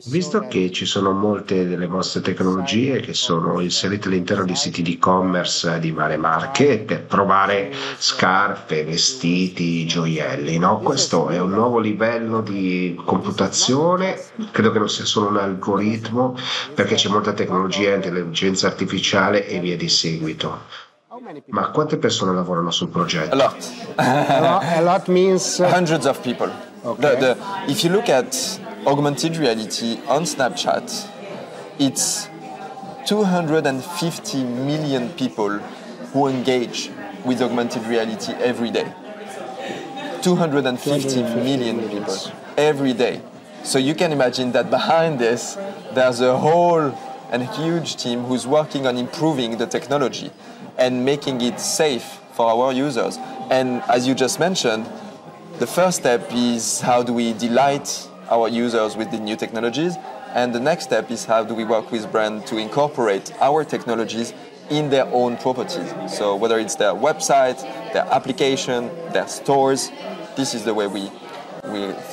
[0.05, 4.93] Visto che ci sono molte delle vostre tecnologie che sono inserite all'interno di siti di
[4.93, 10.79] e-commerce di varie marche per provare scarpe, vestiti, gioielli, no?
[10.79, 14.17] questo è un nuovo livello di computazione,
[14.51, 16.37] credo che non sia solo un algoritmo
[16.73, 20.61] perché c'è molta tecnologia, intelligenza artificiale e via di seguito.
[21.47, 23.33] Ma quante persone lavorano sul progetto?
[23.33, 23.55] A lot.
[23.97, 26.49] a lot means hundreds of people.
[26.85, 27.19] Okay.
[27.19, 31.09] The, the, if you look at augmented reality on Snapchat,
[31.79, 32.29] it's
[33.07, 35.49] 250 million people
[36.13, 36.91] who engage
[37.25, 38.91] with augmented reality every day.
[40.21, 42.15] 250 million people
[42.57, 43.21] every day.
[43.63, 45.55] So you can imagine that behind this,
[45.93, 46.95] there's a whole
[47.31, 50.31] and huge team who's working on improving the technology
[50.77, 53.17] and making it safe for our users.
[53.49, 54.87] And as you just mentioned,
[55.57, 59.97] the first step is how do we delight our users with the new technologies.
[60.33, 64.33] And the next step is how do we work with brands to incorporate our technologies
[64.69, 65.93] in their own properties.
[66.07, 67.61] So whether it's their website,
[67.93, 69.91] their application, their stores,
[70.35, 71.09] this is the way we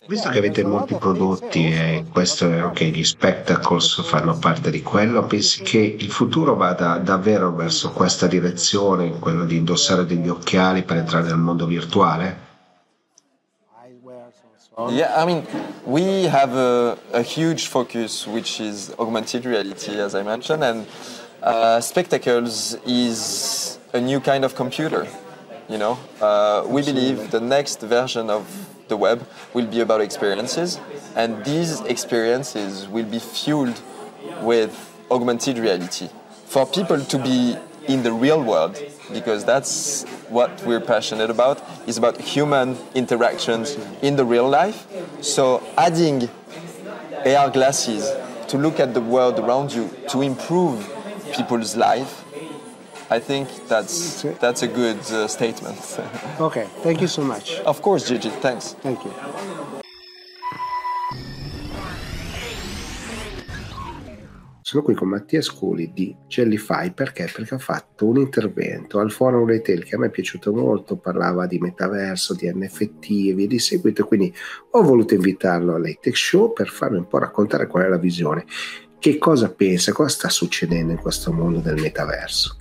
[0.07, 5.25] Visto che avete molti prodotti e questo è anche gli spectacles fanno parte di quello,
[5.27, 10.97] pensi che il futuro vada davvero verso questa direzione, quello di indossare degli occhiali per
[10.97, 12.51] entrare nel mondo virtuale?
[14.79, 15.47] Yeah, I mean,
[15.85, 20.87] we have a, a, huge focus, which is augmented reality, as I mentioned, and
[21.43, 25.07] uh, Spectacles is a new kind of computer.
[25.69, 28.47] You know, uh, we believe the next version of
[28.89, 30.81] the web will be about experiences,
[31.17, 33.79] and these experiences will be fueled
[34.41, 34.73] with
[35.11, 36.09] augmented reality.
[36.47, 37.59] For people to be
[37.89, 38.83] in the real world,
[39.13, 44.87] because that's what we're passionate about is about human interactions in the real life
[45.23, 46.29] so adding
[47.27, 48.11] AR glasses
[48.49, 50.79] to look at the world around you to improve
[51.35, 52.23] people's life
[53.13, 56.01] I think that's that's a good uh, statement.
[56.41, 57.61] okay, thank you so much.
[57.61, 58.31] Of course, Gigi.
[58.31, 58.73] Thanks.
[58.81, 59.82] Thank you.
[64.73, 67.31] Sono qui con Mattia Sculi di Jellify perché?
[67.31, 71.45] Perché ha fatto un intervento al forum retail che a me è piaciuto molto, parlava
[71.45, 74.33] di metaverso, di NFT e via di seguito, quindi
[74.71, 78.47] ho voluto invitarlo all'Atech Show per farmi un po' raccontare qual è la visione,
[78.99, 82.57] che cosa pensa, cosa sta succedendo in questo mondo del metaverso.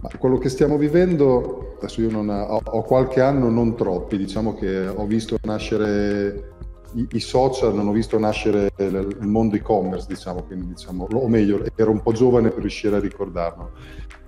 [0.00, 4.56] Ma quello che stiamo vivendo, adesso io non ho, ho qualche anno, non troppi, diciamo
[4.56, 6.51] che ho visto nascere
[6.94, 11.90] i, i, social ho visto nascere il, mondo e-commerce, diciamo, quindi diciamo, o meglio, ero
[11.90, 13.72] un po' giovane per riuscire a ricordarlo.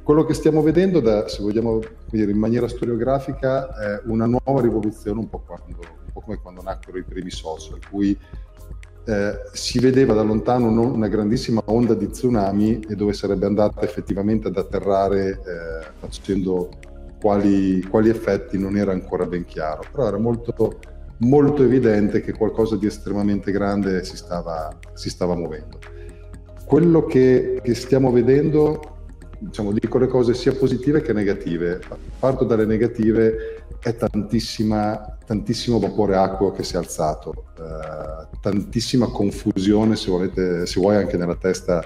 [0.02, 5.18] Quello che stiamo vedendo, da, se vogliamo dire in maniera storiografica, è una nuova rivoluzione,
[5.18, 8.18] un po', quando, un po come quando nacquero i primi social, cui
[9.06, 14.48] eh, si vedeva da lontano una grandissima onda di tsunami e dove sarebbe andata effettivamente
[14.48, 16.70] ad atterrare eh, facendo
[17.20, 20.52] quali, quali effetti non era ancora ben chiaro, però era molto
[21.18, 25.78] molto evidente che qualcosa di estremamente grande si stava, si stava muovendo.
[26.64, 28.96] Quello che, che stiamo vedendo,
[29.38, 31.80] diciamo, dico le cose sia positive che negative.
[32.18, 40.10] Parto dalle negative, è tantissimo vapore acqua che si è alzato, eh, tantissima confusione, se,
[40.10, 41.84] volete, se vuoi, anche nella testa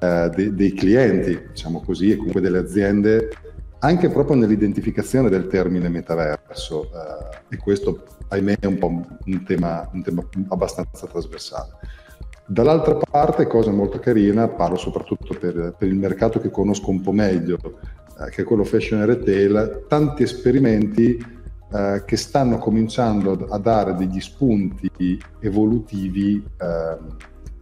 [0.00, 3.30] eh, dei, dei clienti, diciamo così, e comunque delle aziende
[3.84, 9.88] anche proprio nell'identificazione del termine metaverso eh, e questo ahimè è un po' un tema,
[9.92, 11.72] un tema abbastanza trasversale.
[12.46, 17.12] Dall'altra parte, cosa molto carina, parlo soprattutto per, per il mercato che conosco un po'
[17.12, 17.58] meglio,
[18.20, 21.22] eh, che è quello fashion e retail, tanti esperimenti
[21.70, 26.98] eh, che stanno cominciando a dare degli spunti evolutivi eh,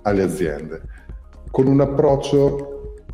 [0.03, 0.83] alle aziende,
[1.51, 2.72] con un approccio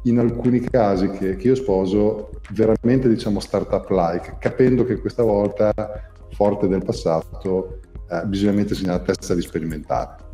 [0.09, 5.73] in alcuni casi che, che io sposo veramente diciamo startup-like, capendo che questa volta,
[6.33, 7.81] forte del passato,
[8.11, 10.27] eh, bisogna mettersi nella testa di sperimentare.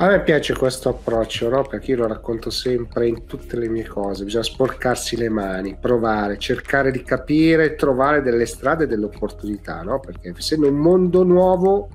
[0.00, 1.62] A me piace questo approccio, no?
[1.62, 6.38] perché io lo racconto sempre in tutte le mie cose, bisogna sporcarsi le mani, provare,
[6.38, 9.98] cercare di capire, trovare delle strade, delle opportunità, no?
[9.98, 11.88] perché essendo un mondo nuovo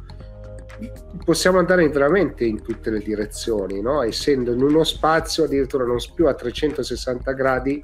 [1.24, 4.02] possiamo andare veramente in tutte le direzioni, no?
[4.02, 7.84] essendo in uno spazio addirittura non più a 360 gradi,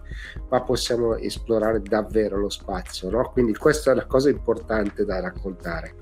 [0.49, 3.09] ma possiamo esplorare davvero lo spazio.
[3.09, 3.29] No?
[3.31, 5.95] Quindi questa è una cosa importante da raccontare.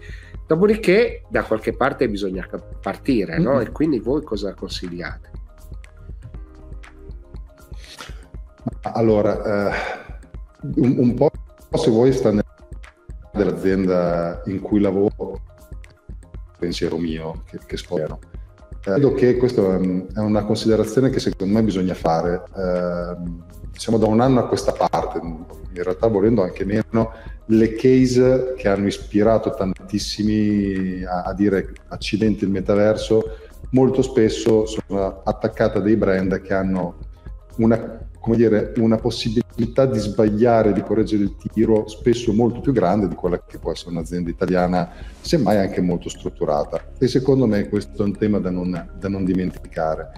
[0.46, 2.48] Dopodiché da qualche parte bisogna
[2.82, 3.56] partire, no?
[3.56, 3.66] Mm-hmm.
[3.66, 5.32] e quindi voi cosa consigliate?
[8.94, 9.76] Allora, eh,
[10.76, 11.32] un, un, po'
[11.78, 12.34] se vuoi sta
[13.34, 15.42] nell'azienda in cui lavoro
[16.58, 18.20] pensiero mio che, che spero.
[18.22, 22.43] Eh, credo che questa è una considerazione che secondo me bisogna fare.
[22.55, 23.16] Eh,
[23.72, 27.14] diciamo da un anno a questa parte, in realtà volendo anche meno,
[27.45, 33.38] le case che hanno ispirato tantissimi a, a dire accidenti il metaverso,
[33.72, 36.95] molto spesso sono attaccate a dei brand che hanno
[37.58, 43.08] una come dire, una possibilità di sbagliare, di correggere il tiro spesso molto più grande
[43.08, 46.90] di quella che può essere un'azienda italiana, semmai anche molto strutturata.
[47.00, 50.12] E secondo me questo è un tema da non, da non dimenticare,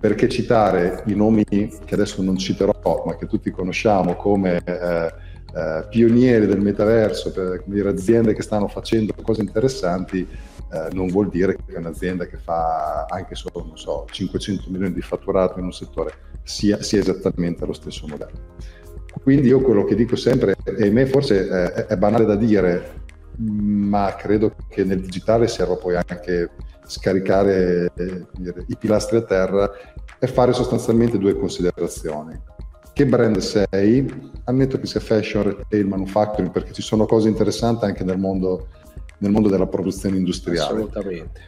[0.00, 4.62] perché citare i nomi che adesso non citerò, ma che tutti conosciamo come...
[4.64, 10.24] Eh, eh, pionieri del metaverso, per dire, aziende che stanno facendo cose interessanti,
[10.72, 15.58] eh, non vuol dire che un'azienda che fa anche solo, so, 500 milioni di fatturato
[15.58, 16.12] in un settore
[16.42, 18.56] sia, sia esattamente lo stesso modello.
[19.22, 22.98] Quindi io quello che dico sempre, e a me forse è, è banale da dire,
[23.36, 26.50] ma credo che nel digitale serva poi anche
[26.84, 28.26] scaricare eh,
[28.66, 29.70] i pilastri a terra
[30.18, 32.38] e fare sostanzialmente due considerazioni.
[32.92, 34.30] Che brand sei?
[34.44, 38.68] Ammetto che sia fashion, retail, manufacturing, perché ci sono cose interessanti anche nel mondo,
[39.20, 40.74] nel mondo della produzione industriale.
[40.74, 41.40] Assolutamente.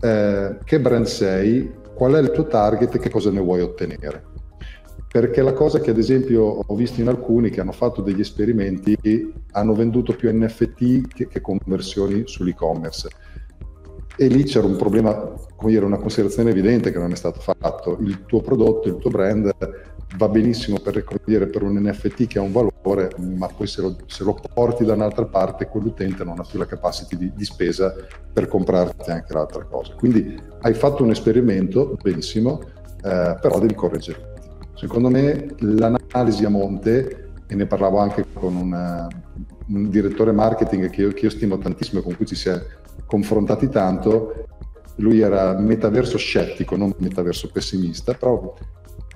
[0.00, 1.70] Eh, che brand sei?
[1.94, 4.28] Qual è il tuo target e che cosa ne vuoi ottenere?
[5.12, 8.96] perché la cosa che ad esempio ho visto in alcuni che hanno fatto degli esperimenti
[9.50, 13.08] hanno venduto più NFT che, che conversioni sull'e-commerce
[14.20, 15.14] e lì c'era un problema,
[15.56, 17.96] come dire, una considerazione evidente che non è stato fatto.
[18.02, 19.50] Il tuo prodotto, il tuo brand
[20.16, 23.96] va benissimo per, dire, per un NFT che ha un valore, ma poi se lo,
[24.06, 27.94] se lo, porti da un'altra parte, quell'utente non ha più la capacity di, di spesa
[28.32, 29.94] per comprarti anche l'altra cosa.
[29.94, 32.60] Quindi hai fatto un esperimento, benissimo,
[33.02, 34.30] eh, però devi correggere
[34.80, 39.06] Secondo me l'analisi a monte, e ne parlavo anche con una,
[39.68, 42.58] un direttore marketing che io, che io stimo tantissimo, con cui ci si è
[43.04, 44.46] confrontati tanto,
[44.96, 48.54] lui era metaverso scettico, non metaverso pessimista, però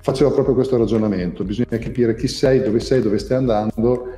[0.04, 4.14] faceva proprio questo ragionamento, bisogna capire chi sei, dove sei, dove stai andando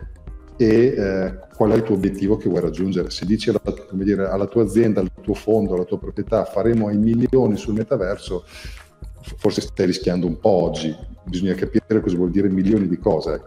[0.56, 3.08] e eh, qual è il tuo obiettivo che vuoi raggiungere.
[3.10, 3.62] Se dici alla,
[3.92, 8.44] dire, alla tua azienda, al tuo fondo, alla tua proprietà faremo i milioni sul metaverso,
[9.36, 13.44] forse stai rischiando un po' oggi, bisogna capire cosa vuol dire milioni di cose.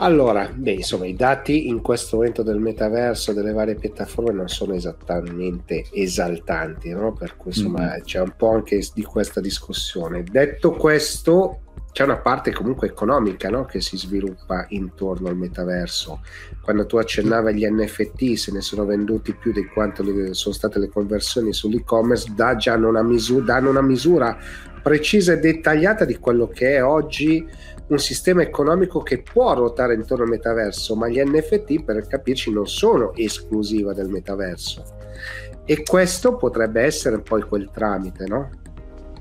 [0.00, 4.74] Allora, beh, insomma, i dati in questo momento del metaverso delle varie piattaforme non sono
[4.74, 7.12] esattamente esaltanti, no?
[7.12, 8.02] Per cui insomma mm-hmm.
[8.02, 10.22] c'è un po' anche di questa discussione.
[10.22, 13.64] Detto questo, c'è una parte comunque economica no?
[13.64, 16.20] che si sviluppa intorno al metaverso.
[16.62, 20.90] Quando tu accennavi agli NFT, se ne sono venduti più di quanto sono state le
[20.90, 24.38] conversioni sull'e-commerce, dà già una, misura, danno una misura
[24.80, 27.44] precisa e dettagliata di quello che è oggi
[27.88, 32.66] un sistema economico che può ruotare intorno al metaverso, ma gli NFT, per capirci, non
[32.66, 34.84] sono esclusiva del metaverso.
[35.64, 38.50] E questo potrebbe essere poi quel tramite, no?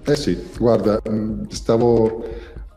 [0.06, 1.02] Eh sì, guarda,
[1.50, 2.24] stavo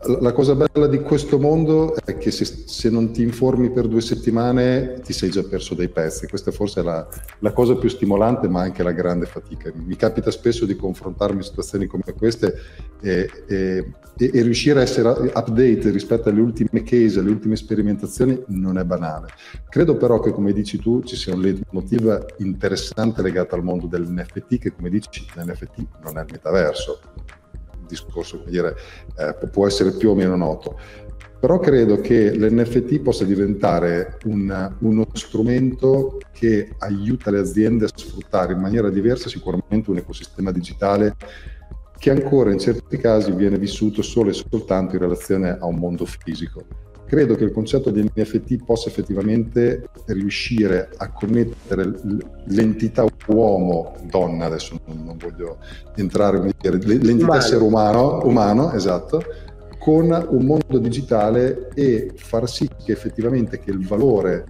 [0.02, 4.00] la cosa bella di questo mondo è che se, se, non ti informi per due
[4.00, 6.26] settimane ti sei già perso dei pezzi.
[6.26, 7.06] Questa forse è la,
[7.40, 9.70] la, cosa più stimolante, ma anche la grande fatica.
[9.74, 12.54] Mi capita spesso di confrontarmi in situazioni come queste
[13.02, 18.78] e, e, e riuscire a essere update rispetto alle ultime case, alle ultime sperimentazioni, non
[18.78, 19.28] è banale.
[19.68, 24.58] Credo però che, come dici tu, ci sia un leitmotiv interessante legato al mondo dell'NFT,
[24.58, 27.00] che come dici l'NFT non è il metaverso
[27.90, 28.74] discorso dire,
[29.16, 30.78] eh, può essere più o meno noto.
[31.40, 38.52] Però credo che l'NFT possa diventare un, uno strumento che aiuta le aziende a sfruttare
[38.52, 41.16] in maniera diversa sicuramente un ecosistema digitale
[41.96, 46.04] che ancora in certi casi viene vissuto solo e soltanto in relazione a un mondo
[46.04, 46.64] fisico
[47.10, 51.92] credo che il concetto di NFT possa effettivamente riuscire a connettere
[52.44, 55.58] l'entità uomo-donna, adesso non, voglio
[55.96, 57.34] entrare, dire, l'entità umano.
[57.34, 59.24] essere umano, umano, esatto,
[59.76, 64.44] con un mondo digitale e far sì che effettivamente che il valore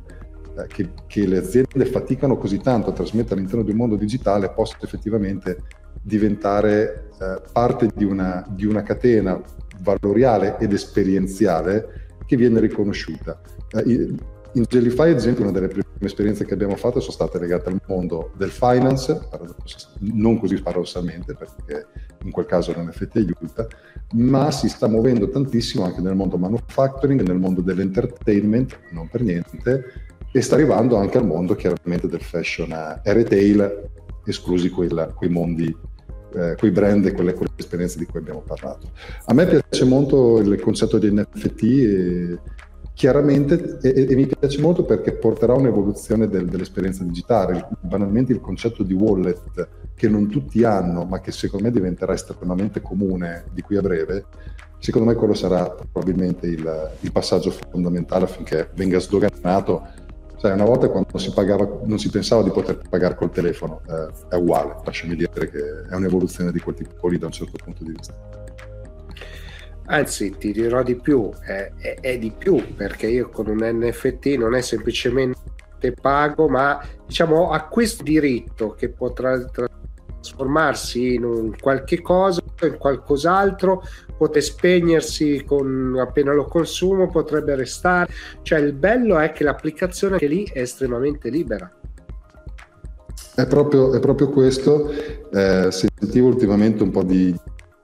[0.59, 4.51] eh, che, che, le aziende faticano così tanto a trasmettere all'interno di un mondo digitale
[4.51, 5.63] possa effettivamente
[6.03, 9.41] diventare eh, parte di una, di una catena
[9.79, 13.41] valoriale ed esperienziale che viene riconosciuta.
[13.73, 14.15] Eh,
[14.53, 17.81] in Jellyfy, ad esempio, una delle prime esperienze che abbiamo fatto sono state legate al
[17.89, 19.21] mondo del finance,
[19.99, 21.87] non così paradossalmente, perché
[22.23, 23.67] in quel caso l'NFT aiuta,
[24.13, 29.85] ma si sta muovendo tantissimo anche nel mondo manufacturing, nel mondo dell'entertainment, non per niente,
[30.31, 32.71] e sta arrivando anche al mondo chiaramente del fashion
[33.03, 33.91] e retail,
[34.25, 35.77] esclusi quel, quei mondi
[36.35, 38.91] eh, quei brand e quelle, quelle, esperienze di cui abbiamo parlato.
[39.27, 42.39] A me piace molto il concetto di NFT e
[42.95, 47.69] chiaramente e, e mi piace molto perché porterà un'evoluzione del, dell'esperienza digitale.
[47.81, 52.81] Banalmente il concetto di wallet che non tutti hanno, ma che secondo me diventerà estremamente
[52.81, 54.25] comune di qui a breve,
[54.79, 60.09] secondo me quello sarà probabilmente il, il passaggio fondamentale affinché venga sdoganato
[60.41, 64.09] Sai, una volta quando si pagava, non si pensava di poter pagare col telefono, eh,
[64.31, 67.85] è uguale, lasciami dire che è un'evoluzione di quel tipo lì da un certo punto
[67.85, 68.15] di vista.
[69.85, 74.37] Anzi, ti dirò di più, è, è, è di più, perché io con un NFT
[74.39, 79.37] non è semplicemente pago, ma diciamo acquisto diritto che potrà
[80.41, 83.83] trasformarsi in un qualche cosa, in qualcos'altro,
[84.17, 88.13] potrebbe spegnersi con, appena lo consumo, potrebbe restare.
[88.43, 91.71] Cioè il bello è che l'applicazione che lì è estremamente libera.
[93.35, 94.91] È proprio, è proprio questo.
[94.91, 97.35] Eh, sentivo ultimamente un po' di,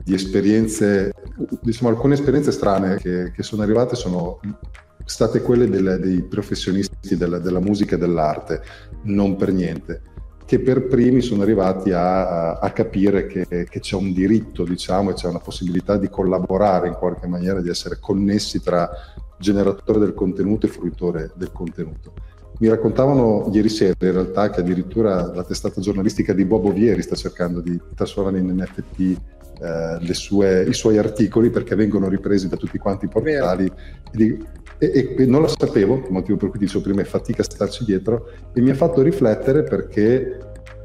[0.03, 1.13] di esperienze,
[1.61, 4.41] diciamo alcune esperienze strane che, che sono arrivate sono
[5.05, 8.61] state quelle delle, dei professionisti della, della musica e dell'arte,
[9.03, 10.15] non per niente
[10.47, 15.15] che per primi sono arrivati a, a capire che, che, c'è un diritto, diciamo, e
[15.15, 18.89] c'è una possibilità di collaborare in qualche maniera, di essere connessi tra
[19.39, 22.13] generatore del contenuto e fruitore del contenuto.
[22.59, 27.17] Mi raccontavano ieri sera in realtà che addirittura la testata giornalistica di Bobo Vieri sta
[27.17, 29.21] cercando di trasformare in NFT
[29.61, 33.71] eh, sue, i suoi articoli perché vengono ripresi da tutti quanti i portali.
[34.13, 34.39] E,
[34.79, 38.31] e, e, non lo sapevo, motivo per cui dicevo prima è fatica a starci dietro,
[38.53, 40.39] e mi ha fatto riflettere perché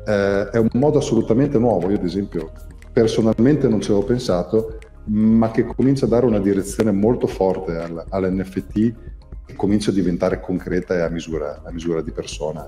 [0.05, 1.89] eh, è un modo assolutamente nuovo.
[1.89, 2.51] Io, ad esempio,
[2.91, 8.03] personalmente non ci avevo pensato, ma che comincia a dare una direzione molto forte al,
[8.09, 8.93] all'NFT
[9.45, 12.65] e comincia a diventare concreta e a misura, a misura di persona.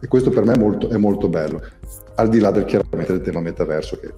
[0.00, 1.62] E questo per me è molto, è molto bello,
[2.16, 4.12] al di là del chiaramente del tema metaverso che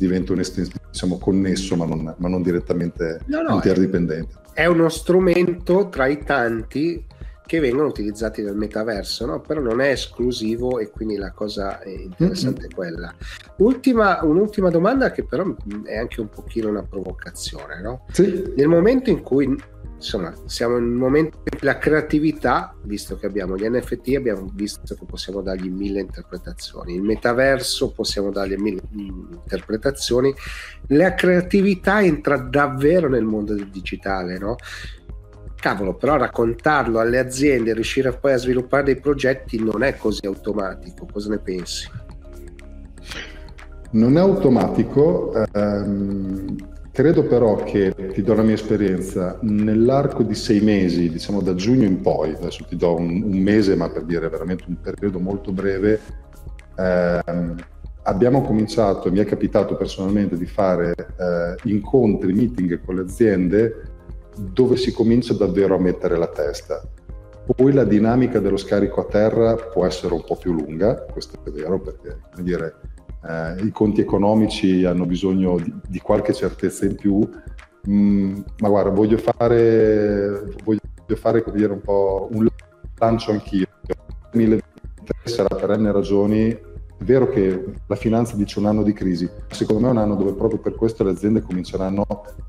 [0.00, 0.42] diventa un
[0.90, 4.34] diciamo, connesso ma non, ma non direttamente no, no, interdipendente.
[4.52, 7.04] È, è uno strumento tra i tanti
[7.46, 9.40] che vengono utilizzati nel metaverso, no?
[9.40, 12.70] però non è esclusivo e quindi la cosa interessante mm-hmm.
[12.70, 13.14] è quella.
[13.56, 17.80] Ultima, un'ultima domanda che però è anche un pochino una provocazione.
[17.82, 18.06] No?
[18.12, 18.52] Sì.
[18.54, 19.52] Nel momento in cui
[20.00, 24.50] insomma, siamo in un momento in cui la creatività, visto che abbiamo gli NFT, abbiamo
[24.54, 30.34] visto che possiamo dargli mille interpretazioni, il metaverso possiamo dargli mille interpretazioni,
[30.88, 34.56] la creatività entra davvero nel mondo del digitale, no?
[35.54, 41.06] Cavolo, però raccontarlo alle aziende, riuscire poi a sviluppare dei progetti non è così automatico,
[41.12, 41.88] cosa ne pensi?
[43.90, 50.60] Non è automatico, ehm, Credo però che, ti do la mia esperienza, nell'arco di sei
[50.60, 54.28] mesi, diciamo da giugno in poi, adesso ti do un, un mese, ma per dire
[54.28, 56.00] veramente un periodo molto breve,
[56.76, 57.54] ehm,
[58.02, 63.82] abbiamo cominciato, mi è capitato personalmente di fare eh, incontri, meeting con le aziende
[64.36, 66.82] dove si comincia davvero a mettere la testa.
[67.54, 71.50] Poi la dinamica dello scarico a terra può essere un po' più lunga, questo è
[71.50, 72.74] vero, perché come dire,
[73.22, 77.28] eh, i conti economici hanno bisogno di, di qualche certezza in più,
[77.88, 80.80] mm, ma guarda, voglio fare, voglio
[81.16, 82.48] fare dire, un po' un
[82.96, 83.66] lancio anch'io.
[83.86, 83.96] Il
[84.32, 86.50] 2023 sarà per N ragioni.
[86.50, 90.16] È vero che la finanza dice un anno di crisi, secondo me è un anno
[90.16, 92.04] dove proprio per questo le aziende cominceranno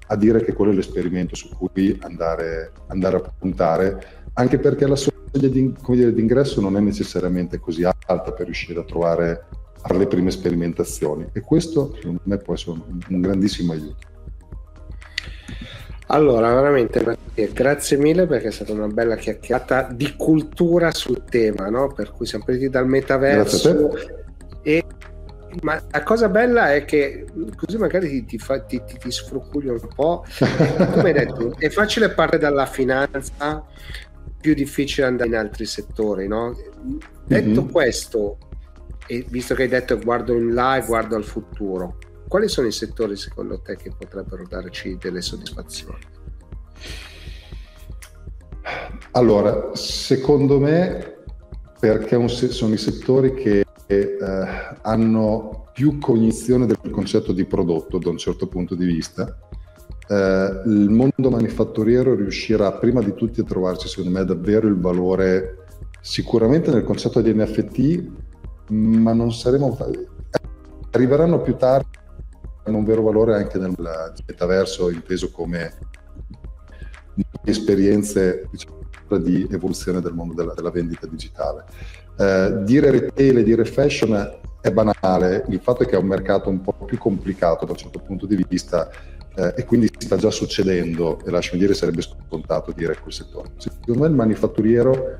[0.08, 4.98] a dire che quello è l'esperimento su cui andare, andare a puntare, anche perché la
[4.98, 9.46] soglia di, dire, di ingresso non è necessariamente così alta per riuscire a trovare
[9.82, 14.10] fare le prime sperimentazioni e questo secondo me può essere un, un grandissimo aiuto.
[16.08, 17.18] Allora, veramente
[17.54, 21.88] grazie mille perché è stata una bella chiacchierata di cultura sul tema, no?
[21.88, 23.92] per cui siamo partiti dal metaverso
[24.62, 24.84] e
[25.62, 27.26] ma la cosa bella è che
[27.56, 30.24] così magari ti, ti, fa, ti, ti, ti sfrucuglio un po'.
[30.92, 33.66] Come hai detto, è facile partire dalla finanza,
[34.40, 36.28] più difficile andare in altri settori.
[36.28, 36.56] No?
[37.26, 37.72] Detto mm-hmm.
[37.72, 38.38] questo,
[39.12, 41.98] e visto che hai detto guardo in là e guardo al futuro,
[42.30, 46.00] quali sono i settori secondo te che potrebbero darci delle soddisfazioni?
[49.12, 51.24] Allora, secondo me,
[51.78, 54.06] perché sono i settori che eh,
[54.82, 59.38] hanno più cognizione del concetto di prodotto da un certo punto di vista,
[60.08, 65.66] eh, il mondo manifatturiero riuscirà prima di tutti a trovarci, secondo me, davvero il valore
[66.00, 68.30] sicuramente nel concetto di NFT,
[68.72, 69.78] ma non saremo
[70.92, 72.00] arriveranno più tardi
[72.64, 73.74] hanno un vero valore anche nel
[74.26, 75.74] metaverso inteso come
[77.44, 78.80] esperienze diciamo,
[79.20, 81.66] di evoluzione del mondo della, della vendita digitale.
[82.18, 86.50] Eh, dire retail e dire fashion è banale, il fatto è che è un mercato
[86.50, 88.90] un po' più complicato da un certo punto di vista
[89.36, 93.54] eh, e quindi sta già succedendo e lasciami dire sarebbe scontato dire quel settore.
[93.58, 95.18] Secondo me il manifatturiero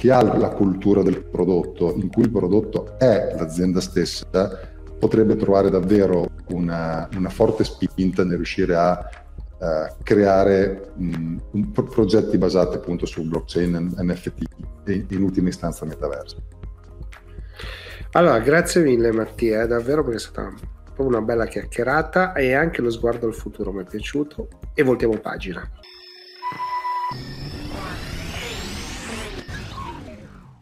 [0.00, 4.58] chi ha la cultura del prodotto, in cui il prodotto è l'azienda stessa,
[4.98, 9.10] potrebbe trovare davvero una, una forte spinta nel riuscire a
[9.58, 14.42] uh, creare mh, un, progetti basati appunto su blockchain, NFT
[14.86, 16.44] e in ultima istanza metaverso.
[18.12, 20.50] Allora, grazie mille Mattia, davvero perché è stata
[20.96, 25.70] una bella chiacchierata e anche lo sguardo al futuro mi è piaciuto e voltiamo pagina.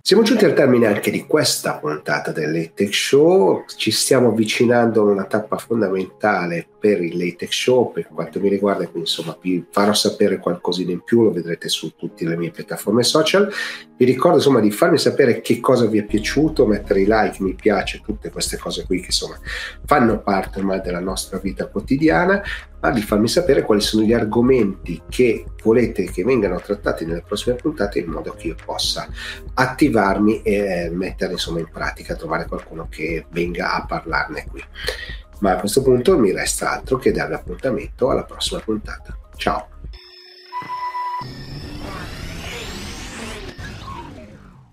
[0.08, 5.12] Siamo giunti al termine anche di questa puntata del Late Show, ci stiamo avvicinando a
[5.12, 9.92] una tappa fondamentale per il Late Show per quanto mi riguarda, quindi insomma vi farò
[9.92, 13.52] sapere qualcosina in più, lo vedrete su tutte le mie piattaforme social.
[13.98, 17.54] Vi ricordo insomma di farmi sapere che cosa vi è piaciuto, mettere i like, mi
[17.54, 19.36] piace, tutte queste cose qui che insomma
[19.84, 22.40] fanno parte ormai della nostra vita quotidiana,
[22.78, 27.56] ma di farmi sapere quali sono gli argomenti che volete che vengano trattati nelle prossime
[27.56, 29.08] puntate in modo che io possa
[29.54, 34.62] attivarmi e mettere insomma in pratica, trovare qualcuno che venga a parlarne qui.
[35.40, 39.18] Ma a questo punto mi resta altro che darvi appuntamento alla prossima puntata.
[39.34, 39.77] Ciao!